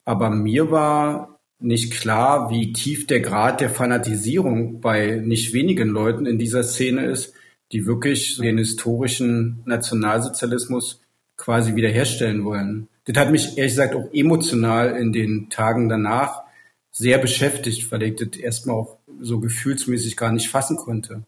aber 0.06 0.30
mir 0.30 0.70
war 0.70 1.33
nicht 1.64 1.94
klar, 1.94 2.50
wie 2.50 2.74
tief 2.74 3.08
der 3.08 3.22
Grad 3.22 3.62
der 3.62 3.70
Fanatisierung 3.70 4.82
bei 4.82 5.22
nicht 5.24 5.54
wenigen 5.54 5.90
Leuten 5.90 6.26
in 6.26 6.38
dieser 6.38 6.64
Szene 6.64 7.06
ist, 7.06 7.34
die 7.72 7.86
wirklich 7.86 8.38
den 8.38 8.58
historischen 8.58 9.64
Nationalsozialismus 9.66 11.02
quasi 11.38 11.76
wiederherstellen 11.76 12.44
wollen 12.46 12.88
das 13.06 13.18
hat 13.18 13.32
mich 13.32 13.58
ehrlich 13.58 13.74
gesagt 13.74 13.96
auch 13.96 14.10
emotional 14.14 14.96
in 14.96 15.12
den 15.12 15.50
Tagen 15.50 15.90
danach 15.90 16.44
sehr 16.92 17.18
beschäftigt, 17.18 17.92
weil 17.92 18.04
ich 18.04 18.16
das 18.16 18.40
erstmal 18.40 18.78
auch 18.78 18.98
so 19.20 19.40
gefühlsmäßig 19.40 20.16
gar 20.16 20.32
nicht 20.32 20.50
fassen 20.50 20.78
konnte. 20.78 21.24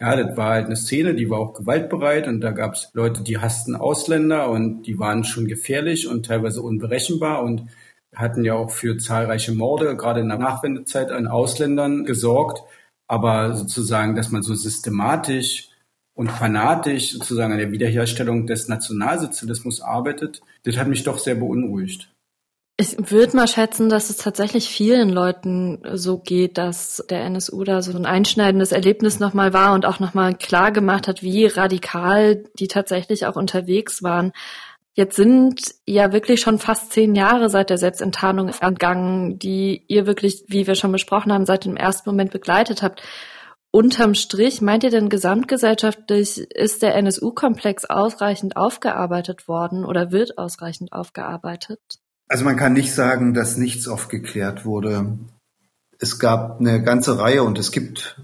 Ja, 0.00 0.16
das 0.16 0.36
war 0.36 0.50
halt 0.50 0.66
eine 0.66 0.76
Szene, 0.76 1.14
die 1.14 1.28
war 1.28 1.38
auch 1.38 1.54
gewaltbereit 1.54 2.26
und 2.26 2.40
da 2.40 2.52
gab 2.52 2.74
es 2.74 2.90
Leute, 2.94 3.22
die 3.22 3.38
hassten 3.38 3.74
Ausländer 3.74 4.48
und 4.50 4.82
die 4.82 4.98
waren 4.98 5.24
schon 5.24 5.46
gefährlich 5.46 6.08
und 6.08 6.26
teilweise 6.26 6.62
unberechenbar 6.62 7.42
und 7.42 7.66
hatten 8.14 8.44
ja 8.44 8.54
auch 8.54 8.70
für 8.70 8.98
zahlreiche 8.98 9.52
Morde, 9.52 9.96
gerade 9.96 10.20
in 10.20 10.28
der 10.28 10.38
Nachwendezeit, 10.38 11.10
an 11.10 11.28
Ausländern 11.28 12.04
gesorgt. 12.04 12.62
Aber 13.06 13.54
sozusagen, 13.56 14.14
dass 14.14 14.30
man 14.30 14.42
so 14.42 14.54
systematisch 14.54 15.68
und 16.14 16.30
fanatisch 16.30 17.12
sozusagen 17.12 17.52
an 17.52 17.58
der 17.58 17.72
Wiederherstellung 17.72 18.46
des 18.46 18.68
Nationalsozialismus 18.68 19.80
arbeitet, 19.80 20.42
das 20.64 20.76
hat 20.76 20.88
mich 20.88 21.02
doch 21.02 21.18
sehr 21.18 21.34
beunruhigt. 21.34 22.10
Ich 22.80 22.96
würde 23.10 23.36
mal 23.36 23.46
schätzen, 23.46 23.90
dass 23.90 24.08
es 24.08 24.16
tatsächlich 24.16 24.70
vielen 24.70 25.10
Leuten 25.10 25.82
so 25.92 26.16
geht, 26.16 26.56
dass 26.56 27.04
der 27.10 27.24
NSU 27.24 27.62
da 27.62 27.82
so 27.82 27.94
ein 27.94 28.06
einschneidendes 28.06 28.72
Erlebnis 28.72 29.20
nochmal 29.20 29.52
war 29.52 29.74
und 29.74 29.84
auch 29.84 30.00
nochmal 30.00 30.34
klar 30.34 30.72
gemacht 30.72 31.06
hat, 31.06 31.22
wie 31.22 31.44
radikal 31.44 32.44
die 32.58 32.68
tatsächlich 32.68 33.26
auch 33.26 33.36
unterwegs 33.36 34.02
waren. 34.02 34.32
Jetzt 34.94 35.16
sind 35.16 35.74
ja 35.86 36.12
wirklich 36.12 36.40
schon 36.40 36.58
fast 36.58 36.92
zehn 36.92 37.14
Jahre 37.14 37.48
seit 37.48 37.70
der 37.70 37.78
Selbstenttarnung 37.78 38.48
entgangen, 38.48 39.38
die 39.38 39.84
ihr 39.86 40.06
wirklich, 40.06 40.44
wie 40.48 40.66
wir 40.66 40.74
schon 40.74 40.92
besprochen 40.92 41.32
haben, 41.32 41.46
seit 41.46 41.64
dem 41.64 41.76
ersten 41.76 42.10
Moment 42.10 42.32
begleitet 42.32 42.82
habt. 42.82 43.02
Unterm 43.72 44.14
Strich, 44.14 44.60
meint 44.60 44.82
ihr 44.82 44.90
denn 44.90 45.08
gesamtgesellschaftlich, 45.08 46.38
ist 46.38 46.82
der 46.82 46.96
NSU-Komplex 46.96 47.84
ausreichend 47.84 48.56
aufgearbeitet 48.56 49.46
worden 49.46 49.84
oder 49.84 50.10
wird 50.10 50.38
ausreichend 50.38 50.92
aufgearbeitet? 50.92 51.80
Also 52.26 52.44
man 52.44 52.56
kann 52.56 52.72
nicht 52.72 52.92
sagen, 52.92 53.32
dass 53.32 53.56
nichts 53.56 53.86
aufgeklärt 53.86 54.64
wurde. 54.64 55.18
Es 56.00 56.18
gab 56.18 56.58
eine 56.58 56.82
ganze 56.82 57.18
Reihe 57.18 57.44
und 57.44 57.58
es 57.60 57.70
gibt 57.70 58.20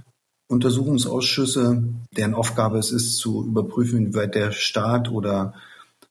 Untersuchungsausschüsse, 0.49 1.83
deren 2.17 2.35
Aufgabe 2.35 2.79
es 2.79 2.91
ist, 2.91 3.17
zu 3.19 3.45
überprüfen, 3.45 3.99
inwieweit 3.99 4.35
der 4.35 4.51
Staat 4.51 5.11
oder 5.11 5.55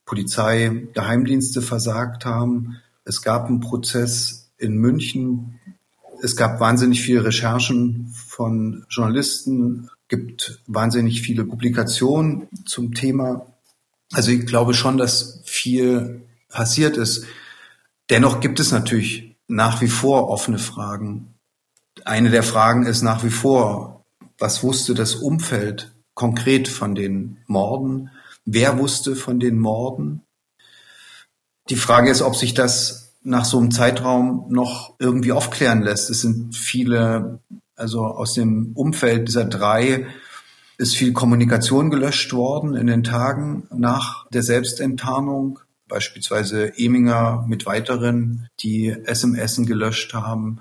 Polizei, 0.06 0.88
Geheimdienste 0.94 1.62
versagt 1.62 2.26
haben. 2.26 2.78
Es 3.04 3.22
gab 3.22 3.48
einen 3.48 3.60
Prozess 3.60 4.52
in 4.58 4.78
München, 4.78 5.60
es 6.22 6.36
gab 6.36 6.60
wahnsinnig 6.60 7.02
viele 7.02 7.26
Recherchen 7.26 8.14
von 8.28 8.86
Journalisten, 8.90 9.90
gibt 10.08 10.62
wahnsinnig 10.68 11.22
viele 11.22 11.46
Publikationen 11.46 12.48
zum 12.66 12.94
Thema. 12.94 13.48
Also 14.14 14.32
ich 14.32 14.46
glaube 14.46 14.74
schon, 14.74 14.98
dass 14.98 15.42
viel 15.44 16.22
passiert 16.50 16.98
ist. 16.98 17.26
Dennoch 18.10 18.40
gibt 18.40 18.60
es 18.60 18.72
natürlich 18.72 19.36
nach 19.48 19.82
wie 19.82 19.88
vor 19.88 20.30
offene 20.30 20.60
Fragen. 20.60 21.34
Eine 22.04 22.30
der 22.30 22.44
Fragen 22.44 22.86
ist 22.86 23.02
nach 23.02 23.24
wie 23.24 23.30
vor, 23.30 24.06
was 24.38 24.64
wusste 24.64 24.94
das 24.94 25.16
Umfeld 25.16 25.94
konkret 26.14 26.68
von 26.68 26.96
den 26.96 27.38
Morden? 27.48 28.12
Wer 28.46 28.78
wusste 28.78 29.16
von 29.16 29.40
den 29.40 29.60
Morden? 29.60 30.22
Die 31.70 31.76
Frage 31.76 32.12
ist, 32.12 32.22
ob 32.22 32.36
sich 32.36 32.54
das 32.54 33.14
nach 33.24 33.44
so 33.44 33.58
einem 33.58 33.72
Zeitraum 33.72 34.46
noch 34.50 34.94
irgendwie 35.00 35.32
aufklären 35.32 35.82
lässt. 35.82 36.12
Es 36.12 36.22
sind 36.22 36.56
viele, 36.56 37.40
also 37.76 38.06
aus 38.06 38.34
dem 38.34 38.72
Umfeld 38.76 39.28
dieser 39.28 39.46
drei 39.46 40.06
ist 40.78 40.96
viel 40.96 41.14
Kommunikation 41.14 41.90
gelöscht 41.90 42.34
worden 42.34 42.76
in 42.76 42.86
den 42.88 43.04
Tagen 43.04 43.68
nach 43.74 44.28
der 44.30 44.44
Selbstenttarnung. 44.44 45.60
Beispielsweise 45.88 46.78
Eminger 46.78 47.46
mit 47.48 47.66
weiteren, 47.66 48.48
die 48.60 48.90
SMS 48.90 49.56
gelöscht 49.58 50.14
haben. 50.14 50.60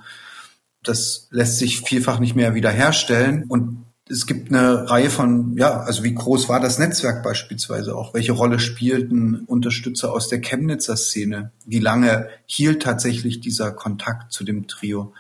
Das 0.83 1.29
lässt 1.31 1.59
sich 1.59 1.81
vielfach 1.81 2.19
nicht 2.19 2.37
mehr 2.37 2.55
wiederherstellen. 2.55 3.45
Und 3.49 3.85
es 4.09 4.27
gibt 4.27 4.51
eine 4.51 4.91
Reihe 4.91 5.09
von, 5.09 5.57
ja, 5.57 5.81
also 5.81 6.05
wie 6.05 6.15
groß 6.15 6.49
war 6.49 6.61
das 6.61 6.79
Netzwerk 6.79 7.23
beispielsweise 7.23 7.97
auch? 7.97 8.13
Welche 8.13 8.33
Rolle 8.33 8.59
spielten 8.59 9.45
Unterstützer 9.47 10.13
aus 10.13 10.29
der 10.29 10.41
Chemnitzer 10.41 10.97
Szene? 10.97 11.53
Wie 11.65 11.79
lange 11.79 12.29
hielt 12.45 12.83
tatsächlich 12.83 13.41
dieser 13.41 13.73
Kontakt 13.73 14.33
zu 14.33 14.45
dem 14.45 14.67
Trio? 14.67 15.15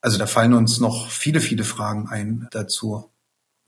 Also 0.00 0.18
da 0.18 0.26
fallen 0.26 0.52
uns 0.52 0.78
noch 0.78 1.10
viele, 1.10 1.40
viele 1.40 1.64
Fragen 1.64 2.08
ein 2.08 2.48
dazu. 2.52 3.10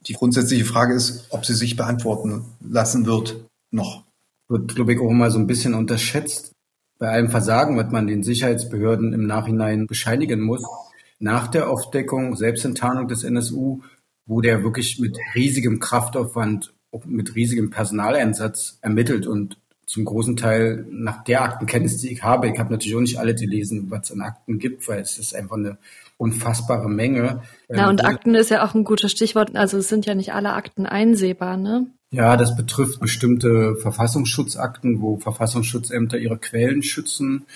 Die 0.07 0.13
grundsätzliche 0.13 0.65
Frage 0.65 0.95
ist, 0.95 1.27
ob 1.31 1.45
sie 1.47 1.55
sich 1.55 1.77
beantworten 1.77 2.45
lassen 2.61 3.07
wird 3.07 3.45
noch. 3.71 4.05
Wird, 4.49 4.75
glaube 4.75 4.93
ich, 4.93 5.01
auch 5.01 5.11
mal 5.11 5.31
so 5.31 5.39
ein 5.39 5.47
bisschen 5.47 5.75
unterschätzt. 5.75 6.53
Bei 6.99 7.09
allem 7.09 7.31
Versagen, 7.31 7.77
was 7.77 7.91
man 7.91 8.07
den 8.07 8.23
Sicherheitsbehörden 8.23 9.13
im 9.15 9.27
Nachhinein 9.27 9.87
bescheinigen 9.87 10.41
muss. 10.41 10.63
Nach 11.19 11.49
der 11.49 11.71
Aufdeckung, 11.71 12.37
Selbstenttarnung 12.37 13.09
des 13.09 13.25
NSU 13.25 13.81
wurde 14.27 14.49
er 14.49 14.63
wirklich 14.63 14.99
mit 14.99 15.19
riesigem 15.35 15.81
Kraftaufwand, 15.81 16.75
mit 17.07 17.35
riesigem 17.35 17.71
Personaleinsatz 17.71 18.79
ermittelt 18.81 19.27
und 19.27 19.59
zum 19.87 20.05
großen 20.05 20.37
Teil 20.37 20.87
nach 20.91 21.25
der 21.25 21.43
Aktenkenntnis, 21.43 21.99
die 21.99 22.13
ich 22.13 22.23
habe, 22.23 22.49
ich 22.49 22.59
habe 22.59 22.73
natürlich 22.73 22.97
auch 22.97 23.01
nicht 23.01 23.19
alle 23.19 23.35
gelesen, 23.35 23.91
was 23.91 24.05
es 24.05 24.13
an 24.13 24.23
Akten 24.23 24.59
gibt, 24.59 24.89
weil 24.89 25.01
es 25.01 25.19
ist 25.19 25.35
einfach 25.35 25.57
eine 25.57 25.79
unfassbare 26.17 26.89
Menge. 26.89 27.43
Und 27.69 27.79
ähm, 27.79 28.07
Akten 28.07 28.35
ist 28.35 28.51
ja 28.51 28.65
auch 28.65 28.75
ein 28.75 28.85
gutes 28.85 29.13
Stichwort. 29.13 29.55
Also 29.55 29.79
es 29.79 29.89
sind 29.89 30.07
ja 30.07 30.15
nicht 30.15 30.33
alle 30.33 30.53
Akten 30.55 30.87
einsehbar, 30.87 31.57
ne? 31.57 31.87
Ja, 32.11 32.37
das 32.37 32.57
betrifft 32.57 33.01
bestimmte 33.01 33.77
Verfassungsschutzakten, 33.77 35.01
wo 35.01 35.19
Verfassungsschutzämter 35.19 36.17
ihre 36.17 36.39
Quellen 36.39 36.83
schützen 36.83 37.47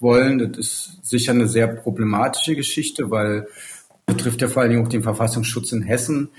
wollen. 0.00 0.38
Das 0.38 0.58
ist 0.58 0.98
sicher 1.02 1.32
eine 1.32 1.46
sehr 1.46 1.68
problematische 1.68 2.56
Geschichte, 2.56 3.10
weil 3.10 3.46
betrifft 4.10 4.42
ja 4.42 4.48
vor 4.48 4.62
allen 4.62 4.70
Dingen 4.70 4.84
auch 4.84 4.90
den 4.90 5.02
Verfassungsschutz 5.02 5.72
in 5.72 5.82
Hessen, 5.82 6.30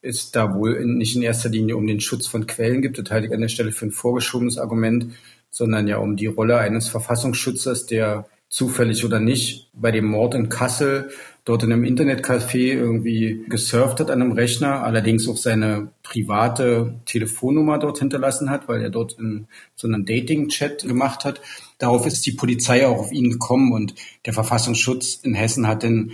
ist 0.00 0.34
da 0.34 0.54
wohl 0.54 0.84
nicht 0.84 1.14
in 1.14 1.22
erster 1.22 1.48
Linie 1.48 1.76
um 1.76 1.86
den 1.86 2.00
Schutz 2.00 2.26
von 2.26 2.46
Quellen 2.46 2.82
gibt, 2.82 2.98
das 2.98 3.10
halte 3.10 3.28
ich 3.28 3.32
an 3.32 3.40
der 3.40 3.48
Stelle 3.48 3.72
für 3.72 3.86
ein 3.86 3.92
vorgeschobenes 3.92 4.58
Argument, 4.58 5.14
sondern 5.50 5.86
ja 5.86 5.98
um 5.98 6.16
die 6.16 6.26
Rolle 6.26 6.58
eines 6.58 6.88
Verfassungsschützers, 6.88 7.86
der 7.86 8.26
zufällig 8.48 9.04
oder 9.04 9.18
nicht 9.18 9.70
bei 9.72 9.90
dem 9.90 10.06
Mord 10.06 10.34
in 10.34 10.50
Kassel 10.50 11.10
dort 11.44 11.62
in 11.62 11.72
einem 11.72 11.84
Internetcafé 11.84 12.74
irgendwie 12.74 13.44
gesurft 13.48 13.98
hat 13.98 14.10
an 14.10 14.20
einem 14.20 14.32
Rechner, 14.32 14.84
allerdings 14.84 15.26
auch 15.26 15.38
seine 15.38 15.90
private 16.02 17.00
Telefonnummer 17.06 17.78
dort 17.78 17.98
hinterlassen 17.98 18.50
hat, 18.50 18.68
weil 18.68 18.82
er 18.82 18.90
dort 18.90 19.18
in 19.18 19.46
so 19.74 19.88
einem 19.88 20.04
Dating-Chat 20.04 20.82
gemacht 20.82 21.24
hat. 21.24 21.40
Darauf 21.78 22.06
ist 22.06 22.24
die 22.26 22.32
Polizei 22.32 22.86
auch 22.86 22.98
auf 22.98 23.12
ihn 23.12 23.30
gekommen 23.30 23.72
und 23.72 23.94
der 24.26 24.34
Verfassungsschutz 24.34 25.20
in 25.22 25.34
Hessen 25.34 25.66
hat 25.66 25.82
dann 25.82 26.12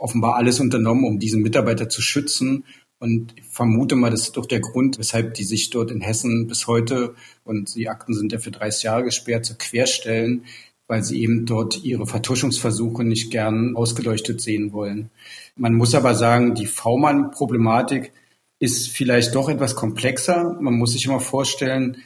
offenbar 0.00 0.36
alles 0.36 0.60
unternommen, 0.60 1.04
um 1.04 1.18
diesen 1.18 1.42
Mitarbeiter 1.42 1.88
zu 1.88 2.02
schützen. 2.02 2.64
Und 2.98 3.34
ich 3.36 3.44
vermute 3.44 3.96
mal, 3.96 4.10
das 4.10 4.22
ist 4.22 4.36
doch 4.36 4.46
der 4.46 4.60
Grund, 4.60 4.98
weshalb 4.98 5.34
die 5.34 5.44
sich 5.44 5.70
dort 5.70 5.90
in 5.90 6.00
Hessen 6.00 6.46
bis 6.46 6.66
heute, 6.66 7.14
und 7.44 7.74
die 7.74 7.88
Akten 7.88 8.14
sind 8.14 8.32
ja 8.32 8.38
für 8.38 8.50
30 8.50 8.82
Jahre 8.84 9.04
gesperrt, 9.04 9.46
so 9.46 9.54
querstellen, 9.58 10.44
weil 10.86 11.04
sie 11.04 11.22
eben 11.22 11.46
dort 11.46 11.84
ihre 11.84 12.06
Vertuschungsversuche 12.06 13.04
nicht 13.04 13.30
gern 13.30 13.76
ausgeleuchtet 13.76 14.40
sehen 14.40 14.72
wollen. 14.72 15.10
Man 15.56 15.74
muss 15.74 15.94
aber 15.94 16.14
sagen, 16.14 16.54
die 16.54 16.66
V-Mann-Problematik 16.66 18.12
ist 18.58 18.88
vielleicht 18.88 19.34
doch 19.34 19.48
etwas 19.48 19.76
komplexer. 19.76 20.58
Man 20.60 20.74
muss 20.74 20.92
sich 20.92 21.06
immer 21.06 21.20
vorstellen, 21.20 21.98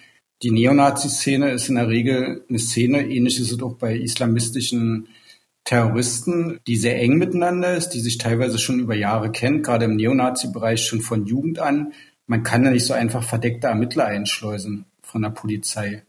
die 0.42 0.50
Neonazi-Szene 0.50 1.50
ist 1.50 1.68
in 1.68 1.76
der 1.76 1.88
Regel 1.88 2.44
eine 2.48 2.59
Szene, 2.59 3.09
ähnlich 3.09 3.40
ist 3.40 3.50
es 3.50 3.62
auch 3.62 3.76
bei 3.76 3.96
islamistischen 3.96 5.09
Terroristen, 5.64 6.61
die 6.66 6.77
sehr 6.77 7.00
eng 7.00 7.16
miteinander 7.16 7.74
ist, 7.74 7.90
die 7.90 8.00
sich 8.00 8.18
teilweise 8.18 8.59
schon 8.59 8.81
über 8.81 8.94
Jahre 8.94 9.33
kennt, 9.33 9.64
gerade 9.64 9.87
im 9.87 9.96
Neonazi-Bereich 9.96 10.85
schon 10.85 11.00
von 11.00 11.27
Jugend 11.27 11.59
an. 11.59 11.92
Man 12.27 12.42
kann 12.42 12.64
ja 12.64 12.70
nicht 12.70 12.87
so 12.87 12.92
einfach 12.92 13.22
verdeckte 13.22 13.68
Ermittler 13.68 14.05
einschleusen 14.05 14.85
von 15.03 15.22
der 15.22 15.31
Polizei. 15.31 16.03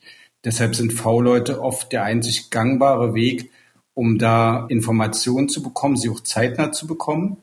Deshalb 0.44 0.76
sind 0.76 0.94
V-Leute 0.94 1.62
oft 1.62 1.92
der 1.92 2.04
einzig 2.04 2.50
gangbare 2.50 3.16
Weg, 3.16 3.50
um 3.94 4.18
da 4.18 4.68
Informationen 4.68 5.50
zu 5.50 5.64
bekommen, 5.64 5.98
sie 5.98 6.10
auch 6.10 6.20
zeitnah 6.20 6.72
zu 6.72 6.86
bekommen. 6.86 7.38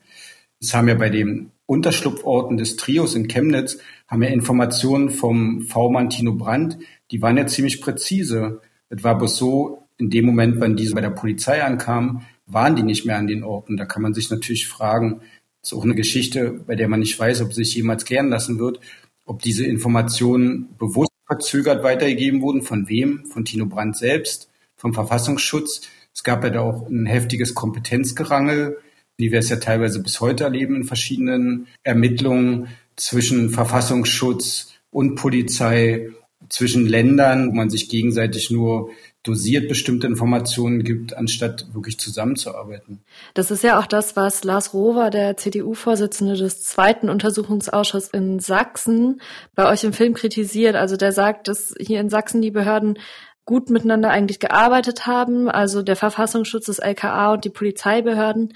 Das 0.61 0.73
haben 0.73 0.87
wir 0.87 0.97
bei 0.97 1.09
den 1.09 1.51
Unterschlupforten 1.65 2.57
des 2.57 2.75
Trios 2.75 3.15
in 3.15 3.27
Chemnitz, 3.27 3.79
haben 4.07 4.21
wir 4.21 4.29
Informationen 4.29 5.09
vom 5.09 5.61
V-Mann 5.61 6.09
Tino 6.09 6.33
Brandt, 6.33 6.77
die 7.11 7.21
waren 7.21 7.37
ja 7.37 7.47
ziemlich 7.47 7.81
präzise. 7.81 8.61
Es 8.89 9.03
war 9.03 9.17
bloß 9.17 9.35
so, 9.35 9.82
in 10.03 10.09
dem 10.09 10.25
Moment, 10.25 10.59
wenn 10.59 10.75
diese 10.75 10.93
bei 10.93 11.01
der 11.01 11.11
Polizei 11.11 11.63
ankamen, 11.63 12.23
waren 12.45 12.75
die 12.75 12.83
nicht 12.83 13.05
mehr 13.05 13.17
an 13.17 13.27
den 13.27 13.43
Orten. 13.43 13.77
Da 13.77 13.85
kann 13.85 14.01
man 14.01 14.13
sich 14.13 14.29
natürlich 14.29 14.67
fragen, 14.67 15.21
das 15.61 15.71
ist 15.71 15.77
auch 15.77 15.85
eine 15.85 15.95
Geschichte, 15.95 16.51
bei 16.67 16.75
der 16.75 16.89
man 16.89 16.99
nicht 16.99 17.17
weiß, 17.17 17.41
ob 17.41 17.53
sich 17.53 17.73
jemals 17.73 18.03
klären 18.03 18.27
lassen 18.27 18.59
wird, 18.59 18.81
ob 19.25 19.41
diese 19.41 19.65
Informationen 19.65 20.75
bewusst 20.77 21.13
verzögert 21.25 21.83
weitergegeben 21.83 22.41
wurden, 22.41 22.63
von 22.63 22.89
wem, 22.89 23.25
von 23.27 23.45
Tino 23.45 23.65
Brandt 23.65 23.95
selbst, 23.95 24.49
vom 24.75 24.93
Verfassungsschutz. 24.93 25.83
Es 26.13 26.23
gab 26.23 26.43
ja 26.43 26.49
da 26.49 26.59
auch 26.59 26.89
ein 26.89 27.05
heftiges 27.05 27.55
Kompetenzgerangel, 27.55 28.77
wie 29.15 29.31
wir 29.31 29.39
es 29.39 29.47
ja 29.47 29.55
teilweise 29.55 30.03
bis 30.03 30.19
heute 30.19 30.43
erleben 30.43 30.75
in 30.75 30.83
verschiedenen 30.83 31.67
Ermittlungen 31.83 32.67
zwischen 32.97 33.51
Verfassungsschutz 33.51 34.73
und 34.91 35.15
Polizei, 35.15 36.09
zwischen 36.49 36.85
Ländern, 36.85 37.49
wo 37.49 37.53
man 37.53 37.69
sich 37.69 37.89
gegenseitig 37.89 38.51
nur 38.51 38.89
dosiert 39.23 39.69
bestimmte 39.69 40.05
Informationen 40.05 40.83
gibt, 40.83 41.15
anstatt 41.15 41.73
wirklich 41.73 41.97
zusammenzuarbeiten. 41.97 43.01
Das 43.33 43.51
ist 43.51 43.63
ja 43.63 43.79
auch 43.79 43.87
das, 43.87 44.15
was 44.15 44.43
Lars 44.43 44.73
Rover, 44.73 45.09
der 45.09 45.37
CDU-Vorsitzende 45.37 46.35
des 46.35 46.61
zweiten 46.61 47.09
Untersuchungsausschusses 47.09 48.09
in 48.09 48.39
Sachsen, 48.39 49.21
bei 49.55 49.71
euch 49.71 49.85
im 49.85 49.93
Film 49.93 50.13
kritisiert. 50.13 50.75
Also 50.75 50.97
der 50.97 51.13
sagt, 51.13 51.47
dass 51.47 51.73
hier 51.79 52.01
in 52.01 52.09
Sachsen 52.09 52.41
die 52.41 52.51
Behörden 52.51 52.99
gut 53.45 53.69
miteinander 53.69 54.09
eigentlich 54.09 54.39
gearbeitet 54.39 55.07
haben, 55.07 55.49
also 55.49 55.81
der 55.81 55.95
Verfassungsschutz, 55.95 56.65
das 56.65 56.79
LKA 56.79 57.33
und 57.33 57.45
die 57.45 57.49
Polizeibehörden, 57.49 58.53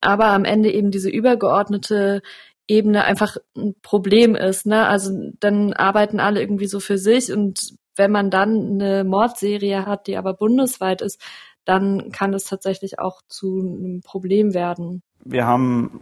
aber 0.00 0.26
am 0.26 0.44
Ende 0.44 0.72
eben 0.72 0.90
diese 0.90 1.10
übergeordnete 1.10 2.22
Ebene 2.66 3.04
einfach 3.04 3.36
ein 3.56 3.74
Problem 3.82 4.34
ist. 4.34 4.64
Ne? 4.64 4.86
Also 4.86 5.32
dann 5.40 5.72
arbeiten 5.72 6.20
alle 6.20 6.40
irgendwie 6.40 6.68
so 6.68 6.80
für 6.80 6.98
sich 6.98 7.32
und 7.32 7.74
wenn 8.00 8.10
man 8.10 8.30
dann 8.30 8.80
eine 8.80 9.04
Mordserie 9.04 9.84
hat, 9.84 10.06
die 10.06 10.16
aber 10.16 10.32
bundesweit 10.32 11.02
ist, 11.02 11.20
dann 11.66 12.10
kann 12.12 12.32
das 12.32 12.44
tatsächlich 12.44 12.98
auch 12.98 13.20
zu 13.28 13.60
einem 13.60 14.00
Problem 14.02 14.54
werden. 14.54 15.02
Wir 15.22 15.46
haben 15.46 16.00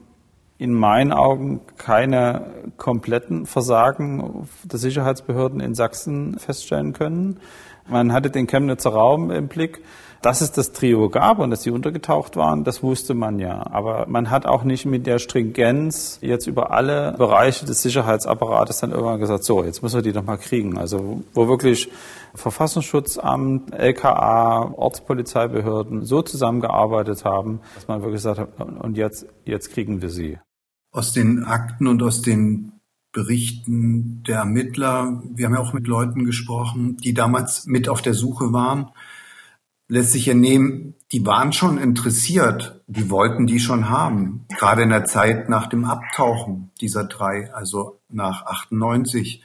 in 0.58 0.72
meinen 0.72 1.12
Augen 1.12 1.60
keine 1.76 2.70
kompletten 2.76 3.46
Versagen 3.46 4.48
der 4.62 4.78
Sicherheitsbehörden 4.78 5.58
in 5.58 5.74
Sachsen 5.74 6.38
feststellen 6.38 6.92
können. 6.92 7.40
Man 7.88 8.12
hatte 8.12 8.30
den 8.30 8.46
Chemnitzer 8.46 8.90
Raum 8.90 9.32
im 9.32 9.48
Blick. 9.48 9.82
Dass 10.20 10.40
es 10.40 10.50
das 10.50 10.72
Trio 10.72 11.08
gab 11.10 11.38
und 11.38 11.50
dass 11.50 11.62
sie 11.62 11.70
untergetaucht 11.70 12.36
waren, 12.36 12.64
das 12.64 12.82
wusste 12.82 13.14
man 13.14 13.38
ja. 13.38 13.64
Aber 13.70 14.06
man 14.08 14.30
hat 14.30 14.46
auch 14.46 14.64
nicht 14.64 14.84
mit 14.84 15.06
der 15.06 15.20
Stringenz 15.20 16.18
jetzt 16.22 16.46
über 16.48 16.72
alle 16.72 17.14
Bereiche 17.16 17.66
des 17.66 17.82
Sicherheitsapparates 17.82 18.80
dann 18.80 18.90
irgendwann 18.90 19.20
gesagt, 19.20 19.44
so, 19.44 19.62
jetzt 19.62 19.82
müssen 19.82 19.96
wir 19.96 20.02
die 20.02 20.12
doch 20.12 20.24
mal 20.24 20.36
kriegen. 20.36 20.76
Also 20.76 21.22
wo 21.34 21.48
wirklich 21.48 21.88
Verfassungsschutzamt, 22.34 23.72
LKA, 23.72 24.72
Ortspolizeibehörden 24.76 26.04
so 26.04 26.22
zusammengearbeitet 26.22 27.24
haben, 27.24 27.60
dass 27.74 27.88
man 27.88 28.00
wirklich 28.00 28.18
gesagt 28.18 28.40
hat, 28.40 28.48
und 28.58 28.96
jetzt, 28.96 29.26
jetzt 29.44 29.70
kriegen 29.70 30.02
wir 30.02 30.10
sie. 30.10 30.38
Aus 30.90 31.12
den 31.12 31.44
Akten 31.44 31.86
und 31.86 32.02
aus 32.02 32.22
den 32.22 32.72
Berichten 33.12 34.22
der 34.26 34.38
Ermittler, 34.38 35.22
wir 35.34 35.46
haben 35.46 35.54
ja 35.54 35.60
auch 35.60 35.72
mit 35.72 35.86
Leuten 35.86 36.24
gesprochen, 36.24 36.96
die 36.98 37.14
damals 37.14 37.66
mit 37.66 37.88
auf 37.88 38.02
der 38.02 38.14
Suche 38.14 38.52
waren, 38.52 38.90
lässt 39.88 40.12
sich 40.12 40.28
entnehmen, 40.28 40.94
die 41.12 41.24
waren 41.24 41.52
schon 41.52 41.78
interessiert, 41.78 42.82
die 42.86 43.10
wollten 43.10 43.46
die 43.46 43.58
schon 43.58 43.88
haben, 43.88 44.44
gerade 44.58 44.82
in 44.82 44.90
der 44.90 45.04
Zeit 45.04 45.48
nach 45.48 45.66
dem 45.66 45.86
Abtauchen 45.86 46.70
dieser 46.80 47.04
drei, 47.04 47.52
also 47.52 48.00
nach 48.10 48.44
98. 48.44 49.42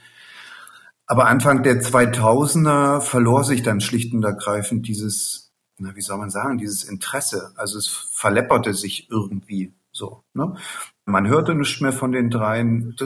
Aber 1.06 1.26
Anfang 1.26 1.62
der 1.62 1.80
2000er 1.80 3.00
verlor 3.00 3.44
sich 3.44 3.62
dann 3.62 3.80
schlicht 3.80 4.12
und 4.12 4.22
ergreifend 4.22 4.86
dieses, 4.86 5.52
na, 5.78 5.96
wie 5.96 6.02
soll 6.02 6.18
man 6.18 6.30
sagen, 6.30 6.58
dieses 6.58 6.84
Interesse. 6.84 7.52
Also 7.56 7.78
es 7.78 7.88
verlepperte 7.88 8.74
sich 8.74 9.10
irgendwie 9.10 9.72
so. 9.92 10.22
Ne? 10.34 10.54
Man 11.06 11.28
hörte 11.28 11.54
nichts 11.54 11.80
mehr 11.80 11.92
von 11.92 12.12
den 12.12 12.30
dreien. 12.30 12.96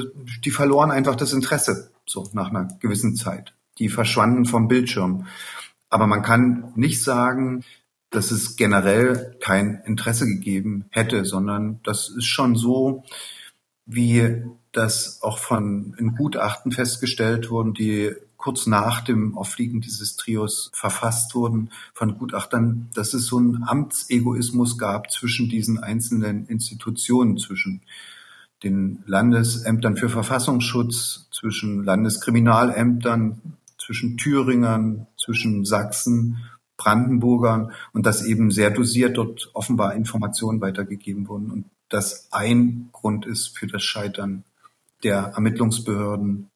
Die 0.45 0.51
verloren 0.51 0.91
einfach 0.91 1.17
das 1.17 1.33
Interesse, 1.33 1.93
so 2.07 2.29
nach 2.33 2.51
einer 2.51 2.69
gewissen 2.81 3.17
Zeit. 3.17 3.55
Die 3.79 3.89
verschwanden 3.89 4.45
vom 4.45 4.69
Bildschirm. 4.69 5.27
Aber 5.91 6.07
man 6.07 6.23
kann 6.23 6.73
nicht 6.77 7.03
sagen, 7.03 7.65
dass 8.11 8.31
es 8.31 8.57
generell 8.57 9.37
kein 9.41 9.83
Interesse 9.85 10.27
gegeben 10.27 10.87
hätte, 10.91 11.25
sondern 11.25 11.81
das 11.85 12.09
ist 12.09 12.27
schon 12.27 12.57
so, 12.57 13.05
wie 13.85 14.43
das 14.73 15.23
auch 15.23 15.39
von 15.39 15.95
in 15.99 16.15
Gutachten 16.15 16.73
festgestellt 16.73 17.51
wurden, 17.51 17.75
die 17.75 18.15
kurz 18.37 18.67
nach 18.67 19.01
dem 19.01 19.37
Auffliegen 19.37 19.81
dieses 19.81 20.17
Trios 20.17 20.71
verfasst 20.73 21.35
wurden 21.35 21.71
von 21.93 22.17
Gutachtern, 22.17 22.89
dass 22.95 23.13
es 23.13 23.27
so 23.27 23.39
einen 23.39 23.65
Amtsegoismus 23.65 24.79
gab 24.79 25.11
zwischen 25.11 25.49
diesen 25.49 25.79
einzelnen 25.79 26.47
Institutionen, 26.47 27.37
zwischen 27.39 27.83
den 28.63 29.03
Landesämtern 29.07 29.97
für 29.97 30.09
Verfassungsschutz, 30.09 31.29
zwischen 31.33 31.85
Landeskriminalämtern, 31.85 33.58
zwischen 33.89 34.19
Thüringern, 34.19 35.07
zwischen 35.17 35.65
Sachsen, 35.65 36.45
Brandenburgern 36.77 37.73
und 37.95 38.05
dass 38.05 38.23
eben 38.23 38.51
sehr 38.51 38.71
dosiert 38.71 39.17
dort 39.17 39.51
offenbar 39.55 39.95
Informationen 39.95 40.61
weitergegeben 40.61 41.27
wurden 41.27 41.51
und 41.51 41.65
das 41.89 42.29
ein 42.31 42.91
Grund 42.93 43.25
ist 43.25 43.57
für 43.57 43.67
das 43.67 43.83
Scheitern 43.83 44.45
der 45.05 45.33
Ermittlungsbehörden 45.35 46.51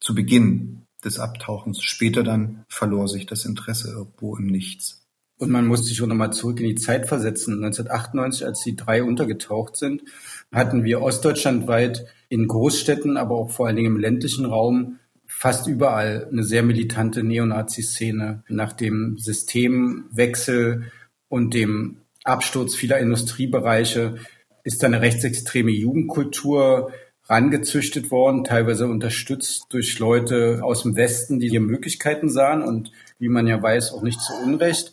zu 0.00 0.14
Beginn 0.14 0.86
des 1.04 1.18
Abtauchens. 1.18 1.82
Später 1.82 2.22
dann 2.22 2.64
verlor 2.68 3.08
sich 3.08 3.26
das 3.26 3.44
Interesse 3.44 3.90
irgendwo 3.90 4.34
im 4.34 4.46
Nichts. 4.46 5.02
Und 5.36 5.50
man 5.50 5.66
muss 5.66 5.84
sich 5.84 5.98
schon 5.98 6.08
nochmal 6.08 6.32
zurück 6.32 6.60
in 6.60 6.66
die 6.66 6.76
Zeit 6.76 7.06
versetzen. 7.08 7.62
1998, 7.62 8.46
als 8.46 8.62
die 8.62 8.74
drei 8.74 9.04
untergetaucht 9.04 9.76
sind, 9.76 10.02
hatten 10.50 10.82
wir 10.84 11.02
ostdeutschlandweit 11.02 12.06
in 12.30 12.48
Großstädten, 12.48 13.18
aber 13.18 13.34
auch 13.34 13.50
vor 13.50 13.66
allen 13.66 13.76
Dingen 13.76 13.96
im 13.96 14.00
ländlichen 14.00 14.46
Raum 14.46 14.98
fast 15.36 15.66
überall 15.66 16.28
eine 16.30 16.42
sehr 16.42 16.62
militante 16.62 17.22
Neonazi-Szene. 17.22 18.44
Nach 18.48 18.72
dem 18.72 19.18
Systemwechsel 19.18 20.90
und 21.28 21.54
dem 21.54 21.98
Absturz 22.22 22.74
vieler 22.74 22.98
Industriebereiche 22.98 24.16
ist 24.62 24.82
eine 24.84 25.02
rechtsextreme 25.02 25.70
Jugendkultur 25.70 26.92
rangezüchtet 27.26 28.10
worden, 28.10 28.44
teilweise 28.44 28.86
unterstützt 28.86 29.66
durch 29.70 29.98
Leute 29.98 30.60
aus 30.62 30.82
dem 30.82 30.96
Westen, 30.96 31.40
die 31.40 31.48
hier 31.48 31.60
Möglichkeiten 31.60 32.28
sahen 32.30 32.62
und 32.62 32.92
wie 33.18 33.28
man 33.28 33.46
ja 33.46 33.62
weiß, 33.62 33.92
auch 33.92 34.02
nicht 34.02 34.20
zu 34.20 34.34
Unrecht. 34.34 34.92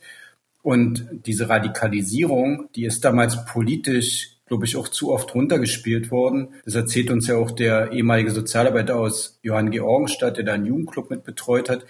Und 0.63 1.07
diese 1.25 1.49
Radikalisierung, 1.49 2.69
die 2.75 2.85
ist 2.85 3.03
damals 3.05 3.45
politisch 3.45 4.37
glaube 4.51 4.65
ich, 4.65 4.75
auch 4.75 4.89
zu 4.89 5.13
oft 5.13 5.33
runtergespielt 5.33 6.11
worden. 6.11 6.49
Das 6.65 6.75
erzählt 6.75 7.09
uns 7.09 7.25
ja 7.25 7.37
auch 7.37 7.51
der 7.51 7.93
ehemalige 7.93 8.31
Sozialarbeiter 8.31 8.97
aus 8.97 9.39
Johann 9.43 9.71
Georgenstadt, 9.71 10.35
der 10.35 10.43
da 10.43 10.51
einen 10.51 10.65
Jugendclub 10.65 11.09
mit 11.09 11.23
betreut 11.23 11.69
hat, 11.69 11.85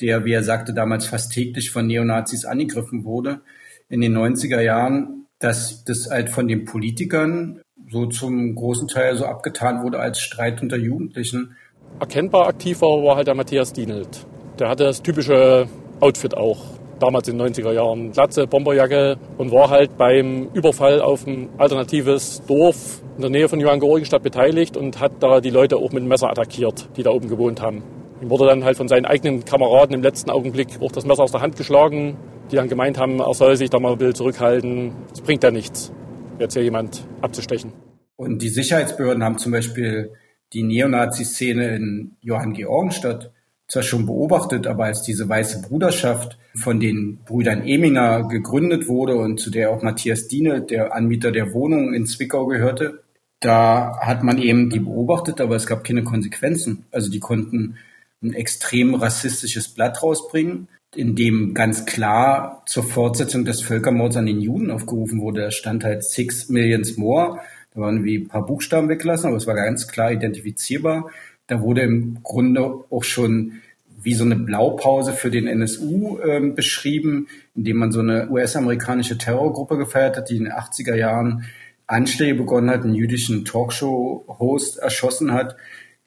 der, 0.00 0.24
wie 0.24 0.30
er 0.30 0.44
sagte, 0.44 0.72
damals 0.72 1.06
fast 1.06 1.32
täglich 1.32 1.72
von 1.72 1.88
Neonazis 1.88 2.44
angegriffen 2.44 3.04
wurde 3.04 3.40
in 3.88 4.00
den 4.00 4.16
90er 4.16 4.60
Jahren, 4.60 5.26
dass 5.40 5.82
das 5.82 6.08
halt 6.08 6.30
von 6.30 6.46
den 6.46 6.64
Politikern 6.64 7.60
so 7.90 8.06
zum 8.06 8.54
großen 8.54 8.86
Teil 8.86 9.16
so 9.16 9.24
abgetan 9.24 9.82
wurde 9.82 9.98
als 9.98 10.20
Streit 10.20 10.62
unter 10.62 10.76
Jugendlichen. 10.76 11.56
Erkennbar 11.98 12.46
aktiv 12.46 12.80
war, 12.80 13.16
halt 13.16 13.26
der 13.26 13.34
Matthias 13.34 13.72
Dienelt. 13.72 14.24
Der 14.60 14.68
hatte 14.68 14.84
das 14.84 15.02
typische 15.02 15.66
Outfit 15.98 16.36
auch 16.36 16.73
damals 16.98 17.28
in 17.28 17.38
den 17.38 17.46
90er 17.46 17.72
Jahren. 17.72 18.12
Glatze, 18.12 18.46
Bomberjacke 18.46 19.16
und 19.38 19.52
war 19.52 19.70
halt 19.70 19.96
beim 19.96 20.48
Überfall 20.52 21.00
auf 21.00 21.26
ein 21.26 21.48
alternatives 21.58 22.42
Dorf 22.46 23.02
in 23.16 23.22
der 23.22 23.30
Nähe 23.30 23.48
von 23.48 23.60
Johann 23.60 23.80
Georgenstadt 23.80 24.22
beteiligt 24.22 24.76
und 24.76 25.00
hat 25.00 25.12
da 25.20 25.40
die 25.40 25.50
Leute 25.50 25.76
auch 25.76 25.92
mit 25.92 26.02
dem 26.02 26.08
Messer 26.08 26.30
attackiert, 26.30 26.88
die 26.96 27.02
da 27.02 27.10
oben 27.10 27.28
gewohnt 27.28 27.60
haben. 27.60 27.82
Ihm 28.20 28.30
wurde 28.30 28.46
dann 28.46 28.64
halt 28.64 28.76
von 28.76 28.88
seinen 28.88 29.04
eigenen 29.04 29.44
Kameraden 29.44 29.94
im 29.94 30.02
letzten 30.02 30.30
Augenblick 30.30 30.68
auch 30.80 30.92
das 30.92 31.04
Messer 31.04 31.24
aus 31.24 31.32
der 31.32 31.40
Hand 31.40 31.56
geschlagen, 31.56 32.16
die 32.50 32.56
dann 32.56 32.68
gemeint 32.68 32.98
haben, 32.98 33.20
er 33.20 33.34
soll 33.34 33.56
sich 33.56 33.70
da 33.70 33.78
mal 33.78 33.92
ein 33.92 33.98
bisschen 33.98 34.14
zurückhalten. 34.14 34.92
Es 35.12 35.20
bringt 35.20 35.42
ja 35.42 35.50
nichts, 35.50 35.92
jetzt 36.38 36.54
hier 36.54 36.62
jemand 36.62 37.06
abzustechen. 37.20 37.72
Und 38.16 38.42
die 38.42 38.48
Sicherheitsbehörden 38.48 39.24
haben 39.24 39.38
zum 39.38 39.52
Beispiel 39.52 40.12
die 40.52 40.62
Neonazi-Szene 40.62 41.74
in 41.74 42.16
Johann 42.20 42.52
Georgenstadt 42.52 43.32
zwar 43.74 43.82
schon 43.82 44.06
beobachtet, 44.06 44.68
aber 44.68 44.84
als 44.84 45.02
diese 45.02 45.28
weiße 45.28 45.62
Bruderschaft 45.62 46.38
von 46.54 46.78
den 46.78 47.18
Brüdern 47.24 47.66
Eminger 47.66 48.28
gegründet 48.28 48.86
wurde 48.86 49.16
und 49.16 49.40
zu 49.40 49.50
der 49.50 49.70
auch 49.70 49.82
Matthias 49.82 50.28
Diene, 50.28 50.62
der 50.62 50.94
Anbieter 50.94 51.32
der 51.32 51.52
Wohnung 51.52 51.92
in 51.92 52.06
Zwickau 52.06 52.46
gehörte, 52.46 53.02
da 53.40 53.98
hat 54.00 54.22
man 54.22 54.38
eben 54.38 54.70
die 54.70 54.78
beobachtet, 54.78 55.40
aber 55.40 55.56
es 55.56 55.66
gab 55.66 55.82
keine 55.82 56.04
Konsequenzen. 56.04 56.86
Also 56.92 57.10
die 57.10 57.18
konnten 57.18 57.76
ein 58.22 58.32
extrem 58.32 58.94
rassistisches 58.94 59.68
Blatt 59.68 60.02
rausbringen, 60.02 60.68
in 60.94 61.16
dem 61.16 61.52
ganz 61.52 61.84
klar 61.84 62.62
zur 62.66 62.84
Fortsetzung 62.84 63.44
des 63.44 63.60
Völkermords 63.60 64.16
an 64.16 64.26
den 64.26 64.40
Juden 64.40 64.70
aufgerufen 64.70 65.20
wurde. 65.20 65.42
Da 65.42 65.50
stand 65.50 65.82
halt 65.82 66.04
Six 66.04 66.48
Millions 66.48 66.96
More. 66.96 67.40
Da 67.74 67.80
waren 67.80 68.04
wie 68.04 68.18
ein 68.18 68.28
paar 68.28 68.46
Buchstaben 68.46 68.88
weggelassen, 68.88 69.26
aber 69.26 69.36
es 69.36 69.48
war 69.48 69.56
ganz 69.56 69.88
klar 69.88 70.12
identifizierbar. 70.12 71.10
Da 71.46 71.60
wurde 71.60 71.82
im 71.82 72.22
Grunde 72.22 72.84
auch 72.90 73.04
schon 73.04 73.60
wie 74.04 74.14
so 74.14 74.24
eine 74.24 74.36
Blaupause 74.36 75.12
für 75.12 75.30
den 75.30 75.46
NSU 75.46 76.18
äh, 76.18 76.40
beschrieben, 76.40 77.28
indem 77.54 77.78
man 77.78 77.90
so 77.92 78.00
eine 78.00 78.28
US-amerikanische 78.30 79.18
Terrorgruppe 79.18 79.78
gefeiert 79.78 80.16
hat, 80.16 80.28
die 80.28 80.36
in 80.36 80.44
den 80.44 80.52
80er 80.52 80.94
Jahren 80.94 81.44
Anschläge 81.86 82.34
begonnen 82.34 82.70
hat, 82.70 82.82
einen 82.82 82.94
jüdischen 82.94 83.44
Talkshow-Host 83.44 84.78
erschossen 84.78 85.32
hat, 85.32 85.56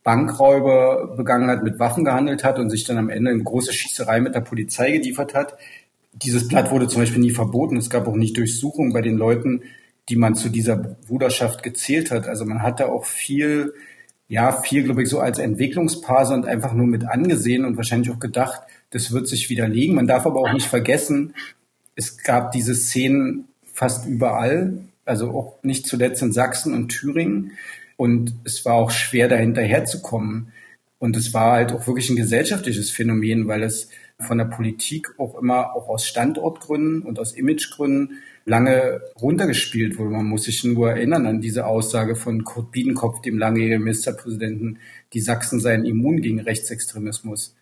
Bankräuber 0.04 1.15
begangen 1.17 1.50
hat, 1.50 1.63
mit 1.63 1.80
Waffen 1.80 2.06
gehandelt 2.06 2.43
hat 2.43 2.60
und 2.60 2.69
sich 2.69 2.84
dann 2.84 2.97
am 2.97 3.10
Ende 3.10 3.32
eine 3.32 3.43
große 3.43 3.73
Schießerei 3.73 4.21
mit 4.21 4.36
der 4.36 4.41
Polizei 4.41 4.91
geliefert 4.91 5.34
hat. 5.34 5.58
Dieses 6.13 6.47
Blatt 6.47 6.71
wurde 6.71 6.88
zum 6.88 7.02
Beispiel 7.02 7.21
nie 7.21 7.32
verboten. 7.32 7.78
Es 7.78 7.89
gab 7.89 8.08
auch 8.08 8.15
nicht 8.15 8.38
Durchsuchungen 8.38 8.93
bei 8.93 9.02
den 9.02 9.17
Leuten, 9.17 9.63
die 10.10 10.15
man 10.15 10.36
zu 10.36 10.50
dieser 10.50 10.78
Bruderschaft 10.78 11.62
gezählt 11.62 12.12
hat. 12.12 12.28
Also 12.28 12.45
man 12.45 12.63
hatte 12.63 12.89
auch 12.89 13.06
viel 13.06 13.73
ja, 14.28 14.52
viel, 14.62 14.84
glaube 14.84 15.04
ich, 15.04 15.10
so 15.10 15.20
als 15.20 15.40
Entwicklungsphase 15.40 16.34
und 16.34 16.46
einfach 16.46 16.74
nur 16.74 16.88
mit 16.88 17.06
angesehen 17.06 17.63
und 17.66 17.78
wahrscheinlich 17.78 18.12
auch 18.12 18.20
gedacht, 18.20 18.62
das 18.90 19.12
wird 19.12 19.28
sich 19.28 19.50
widerlegen. 19.50 19.96
Man 19.96 20.08
darf 20.08 20.26
aber 20.26 20.42
auch 20.42 20.54
nicht 20.54 20.68
vergessen, 20.68 21.34
es 21.96 22.18
gab 22.18 22.52
diese 22.52 22.76
Szenen 22.76 23.46
fast 23.74 24.08
überall, 24.08 24.80
also 25.06 25.32
auch 25.32 25.63
nicht 25.63 25.88
zuletzt 25.88 26.22
in 26.22 26.34
Sachsen 26.34 26.74
und 26.74 26.90
Thüringen. 26.90 27.54
Und 27.96 28.34
es 28.44 28.66
war 28.66 28.76
auch 28.76 28.92
schwer, 28.92 29.28
da 29.28 29.36
hinterherzukommen. 29.36 30.52
Und 31.00 31.16
es 31.16 31.34
war 31.34 31.54
halt 31.54 31.72
auch 31.72 31.88
wirklich 31.88 32.10
ein 32.10 32.16
gesellschaftliches 32.16 32.92
Phänomen, 32.92 33.48
weil 33.48 33.63
es 33.63 33.90
von 34.20 34.38
der 34.38 34.46
Politik 34.46 35.13
auch 35.18 35.40
immer, 35.40 35.76
auch 35.76 35.90
aus 35.90 36.06
Standortgründen 36.06 37.02
und 37.02 37.20
aus 37.20 37.34
Imagegründen, 37.34 38.20
lange 38.48 39.02
runtergespielt 39.22 40.00
wurde. 40.00 40.12
Man 40.12 40.26
muss 40.26 40.44
sich 40.44 40.64
nur 40.64 40.90
erinnern 40.90 41.28
an 41.28 41.42
diese 41.42 41.68
Aussage 41.68 42.16
von 42.16 42.44
Kurt 42.44 42.72
Biedenkopf, 42.72 43.22
dem 43.22 43.38
langjährigen 43.38 43.84
Ministerpräsidenten, 43.84 44.80
die 45.14 45.20
Sachsen 45.20 45.60
seien 45.60 45.86
immun 45.86 46.22
gegen 46.22 46.40
Rechtsextremismus. 46.40 47.56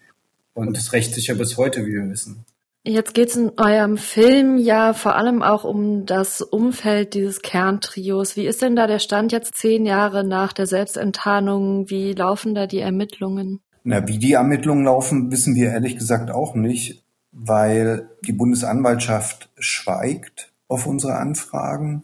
Und 0.54 0.78
das 0.78 0.94
rächt 0.94 1.14
sich 1.14 1.28
ja 1.28 1.34
bis 1.34 1.58
heute, 1.58 1.86
wie 1.86 1.94
wir 1.94 2.10
wissen. 2.10 2.46
Jetzt 2.88 3.16
geht 3.16 3.30
es 3.30 3.36
in 3.36 3.52
eurem 3.58 3.98
Film 3.98 4.58
ja 4.58 4.94
vor 4.94 5.16
allem 5.16 5.42
auch 5.42 5.64
um 5.64 6.06
das 6.06 6.42
Umfeld 6.42 7.16
dieses 7.16 7.42
Kerntrios. 7.42 8.38
Wie 8.38 8.46
ist 8.46 8.62
denn 8.62 8.76
da 8.76 8.86
der 8.86 9.00
Stand 9.00 9.32
jetzt 9.32 9.56
zehn 9.56 9.88
Jahre 9.88 10.24
nach 10.24 10.54
der 10.54 10.68
Selbstenttarnung? 10.68 11.90
Wie 11.90 12.14
laufen 12.14 12.54
da 12.54 12.68
die 12.68 12.80
Ermittlungen? 12.80 13.60
Na, 13.84 14.08
wie 14.08 14.20
die 14.20 14.34
Ermittlungen 14.34 14.86
laufen, 14.86 15.32
wissen 15.32 15.56
wir 15.56 15.70
ehrlich 15.70 15.98
gesagt 15.98 16.30
auch 16.30 16.54
nicht. 16.54 17.02
weil 17.36 18.10
die 18.26 18.32
Bundesanwaltschaft 18.32 19.50
schweigt 19.60 20.54
auf 20.68 20.86
unsere 20.86 21.18
Anfragen. 21.18 22.04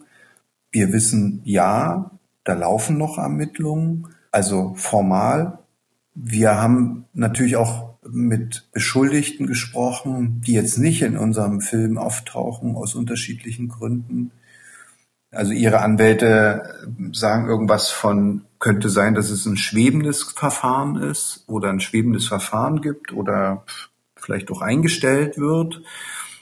Wir 0.70 0.92
wissen, 0.92 1.40
ja, 1.44 2.10
da 2.44 2.54
laufen 2.54 2.98
noch 2.98 3.18
Ermittlungen, 3.18 4.08
also 4.30 4.74
formal. 4.74 5.58
Wir 6.14 6.56
haben 6.60 7.04
natürlich 7.12 7.56
auch 7.56 7.92
mit 8.08 8.68
Beschuldigten 8.72 9.46
gesprochen, 9.46 10.40
die 10.44 10.54
jetzt 10.54 10.78
nicht 10.78 11.02
in 11.02 11.16
unserem 11.16 11.60
Film 11.60 11.98
auftauchen 11.98 12.74
aus 12.74 12.94
unterschiedlichen 12.94 13.68
Gründen. 13.68 14.32
Also 15.30 15.52
ihre 15.52 15.80
Anwälte 15.80 16.90
sagen 17.12 17.48
irgendwas 17.48 17.90
von, 17.90 18.44
könnte 18.58 18.90
sein, 18.90 19.14
dass 19.14 19.30
es 19.30 19.46
ein 19.46 19.56
schwebendes 19.56 20.24
Verfahren 20.24 20.96
ist 20.96 21.44
oder 21.46 21.70
ein 21.70 21.80
schwebendes 21.80 22.26
Verfahren 22.26 22.82
gibt 22.82 23.12
oder 23.12 23.64
vielleicht 24.16 24.50
auch 24.50 24.60
eingestellt 24.60 25.38
wird. 25.38 25.82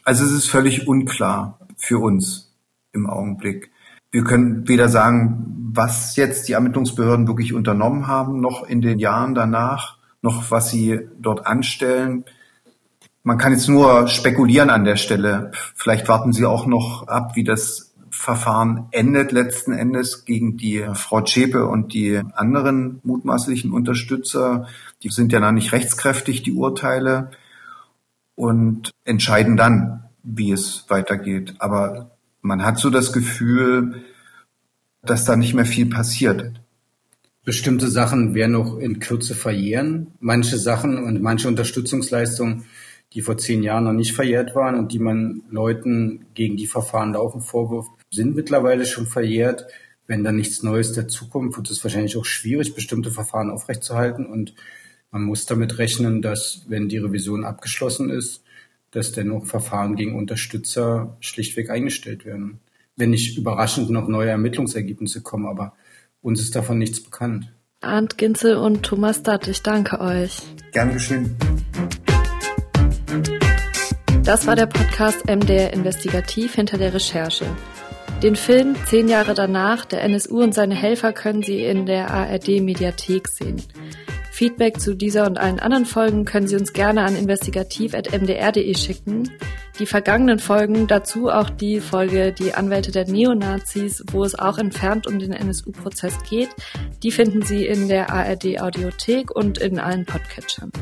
Also 0.05 0.25
es 0.25 0.33
ist 0.33 0.51
völlig 0.51 0.89
unklar 0.89 1.60
für 1.81 1.99
uns 1.99 2.53
im 2.93 3.09
Augenblick. 3.09 3.71
Wir 4.11 4.25
können 4.25 4.69
weder 4.69 4.89
sagen, 4.89 5.71
was 5.73 6.17
jetzt 6.17 6.49
die 6.49 6.53
Ermittlungsbehörden 6.53 7.29
wirklich 7.29 7.55
unternommen 7.55 8.07
haben, 8.07 8.41
noch 8.41 8.65
in 8.65 8.81
den 8.81 8.99
Jahren 8.99 9.35
danach, 9.35 9.99
noch 10.23 10.51
was 10.51 10.71
sie 10.71 11.09
dort 11.19 11.47
anstellen. 11.47 12.25
Man 13.23 13.39
kann 13.39 13.53
jetzt 13.53 13.69
nur 13.69 14.09
spekulieren 14.09 14.71
an 14.71 14.85
der 14.85 14.97
Stelle. 14.97 15.53
Vielleicht 15.75 16.09
warten 16.09 16.33
sie 16.33 16.45
auch 16.45 16.67
noch 16.67 17.07
ab, 17.07 17.37
wie 17.37 17.45
das 17.45 17.95
Verfahren 18.11 18.89
endet 18.91 19.31
letzten 19.31 19.73
Endes 19.73 20.25
gegen 20.25 20.57
die 20.57 20.85
Frau 20.95 21.23
Zschäpe 21.23 21.67
und 21.67 21.95
die 21.95 22.21
anderen 22.35 23.01
mutmaßlichen 23.05 23.73
Unterstützer. 23.73 24.67
Die 25.03 25.11
sind 25.11 25.33
ja 25.33 25.39
noch 25.39 25.53
nicht 25.53 25.73
rechtskräftig, 25.73 26.43
die 26.43 26.53
Urteile, 26.53 27.31
und 28.41 28.91
entscheiden 29.05 29.59
dann, 29.59 30.10
wie 30.23 30.53
es 30.53 30.85
weitergeht. 30.89 31.55
Aber 31.59 32.11
man 32.43 32.65
hat 32.65 32.79
so 32.79 32.91
das 32.91 33.13
Gefühl, 33.13 34.05
dass 35.03 35.25
da 35.25 35.37
nicht 35.37 35.55
mehr 35.55 35.67
viel 35.67 35.87
passiert. 35.87 36.61
Bestimmte 37.45 37.89
Sachen 37.89 38.35
werden 38.35 38.53
noch 38.53 38.79
in 38.79 39.01
Kürze 39.01 39.35
verjähren. 39.35 40.09
Manche 40.21 40.59
Sachen 40.59 41.03
und 41.03 41.23
manche 41.23 41.49
Unterstützungsleistungen 41.49 42.65
die 43.13 43.23
vor 43.23 43.39
zehn 43.39 43.63
Jahren 43.63 43.85
noch 43.85 43.93
nicht 43.93 44.13
verjährt 44.13 44.55
waren 44.55 44.77
und 44.77 44.93
die 44.93 44.99
man 44.99 45.43
Leuten 45.51 46.27
gegen 46.35 46.57
die 46.57 46.67
Verfahren 46.67 47.13
laufen 47.15 47.41
vorwirft, 47.41 47.91
sind 48.11 48.37
mittlerweile 48.37 48.87
schon 48.87 49.07
verjährt. 49.07 49.67
Wenn 50.07 50.25
da 50.25 50.33
nichts 50.33 50.63
Neues 50.63 50.93
dazukommt, 50.93 51.57
wird 51.57 51.71
es 51.71 51.83
wahrscheinlich 51.83 52.17
auch 52.17 52.25
schwierig, 52.25 52.75
bestimmte 52.75 53.11
Verfahren 53.11 53.51
aufrechtzuerhalten. 53.51 54.27
Und 54.27 54.55
man 55.11 55.23
muss 55.23 55.47
damit 55.47 55.79
rechnen, 55.79 56.23
dass, 56.23 56.65
wenn 56.69 56.89
die 56.89 56.99
Revision 56.99 57.45
abgeschlossen 57.45 58.11
ist, 58.11 58.43
dass 58.91 59.13
dennoch 59.13 59.47
Verfahren 59.47 59.97
gegen 59.97 60.17
Unterstützer 60.17 61.17
schlichtweg 61.21 61.71
eingestellt 61.71 62.25
werden. 62.25 62.61
Wenn 62.97 63.11
nicht 63.11 63.39
überraschend 63.39 63.91
noch 63.91 64.09
neue 64.09 64.31
Ermittlungsergebnisse 64.31 65.23
kommen, 65.23 65.47
aber 65.47 65.75
uns 66.23 66.41
ist 66.41 66.55
davon 66.55 66.79
nichts 66.79 67.03
bekannt. 67.03 67.53
Arndt 67.81 68.19
Ginzel 68.19 68.57
und 68.57 68.83
Thomas 68.83 69.23
Datt, 69.23 69.49
ich 69.49 69.63
danke 69.63 70.01
euch. 70.01 70.43
Gern 70.73 70.93
geschehen. 70.93 71.35
Das 74.23 74.47
war 74.47 74.55
der 74.55 74.67
Podcast 74.67 75.27
MDR 75.27 75.73
Investigativ 75.73 76.55
hinter 76.55 76.77
der 76.77 76.93
Recherche. 76.93 77.47
Den 78.23 78.37
Film 78.37 78.77
Zehn 78.85 79.09
Jahre 79.09 79.33
danach, 79.33 79.87
der 79.87 80.03
NSU 80.03 80.43
und 80.43 80.53
seine 80.53 80.75
Helfer 80.75 81.15
können 81.15 81.43
Sie 81.43 81.65
in 81.65 81.87
der 81.87 82.11
ARD 82.11 82.61
Mediathek 82.61 83.29
sehen. 83.29 83.63
Feedback 84.41 84.81
zu 84.81 84.97
dieser 84.97 85.27
und 85.27 85.37
allen 85.37 85.61
anderen 85.61 85.85
Folgen 85.85 86.25
können 86.25 86.47
Sie 86.49 86.57
uns 86.57 86.73
gerne 86.73 87.03
an 87.03 87.15
investigativ.mdr.de 87.15 88.75
schicken. 88.75 89.31
Die 89.79 89.85
vergangenen 89.85 90.39
Folgen, 90.39 90.87
dazu 90.87 91.29
auch 91.29 91.51
die 91.51 91.79
Folge 91.79 92.33
Die 92.33 92.55
Anwälte 92.55 92.91
der 92.91 93.07
Neonazis, 93.07 94.03
wo 94.11 94.25
es 94.25 94.35
auch 94.39 94.57
entfernt 94.57 95.07
um 95.07 95.19
den 95.19 95.35
NSU-Prozess 95.35 96.15
geht, 96.31 96.49
die 97.03 97.11
finden 97.11 97.43
Sie 97.43 97.67
in 97.67 97.89
der 97.89 98.09
ARD 98.09 98.63
Audiothek 98.63 99.31
und 99.31 99.59
in 99.59 99.79
allen 99.79 100.07
Podcatchern. 100.07 100.73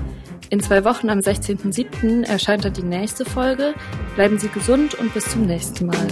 In 0.50 0.60
zwei 0.60 0.84
Wochen 0.84 1.10
am 1.10 1.18
16.07. 1.18 2.28
erscheint 2.28 2.64
dann 2.64 2.74
die 2.74 2.84
nächste 2.84 3.24
Folge. 3.24 3.74
Bleiben 4.14 4.38
Sie 4.38 4.50
gesund 4.50 4.94
und 4.94 5.12
bis 5.14 5.28
zum 5.28 5.46
nächsten 5.46 5.86
Mal. 5.86 6.06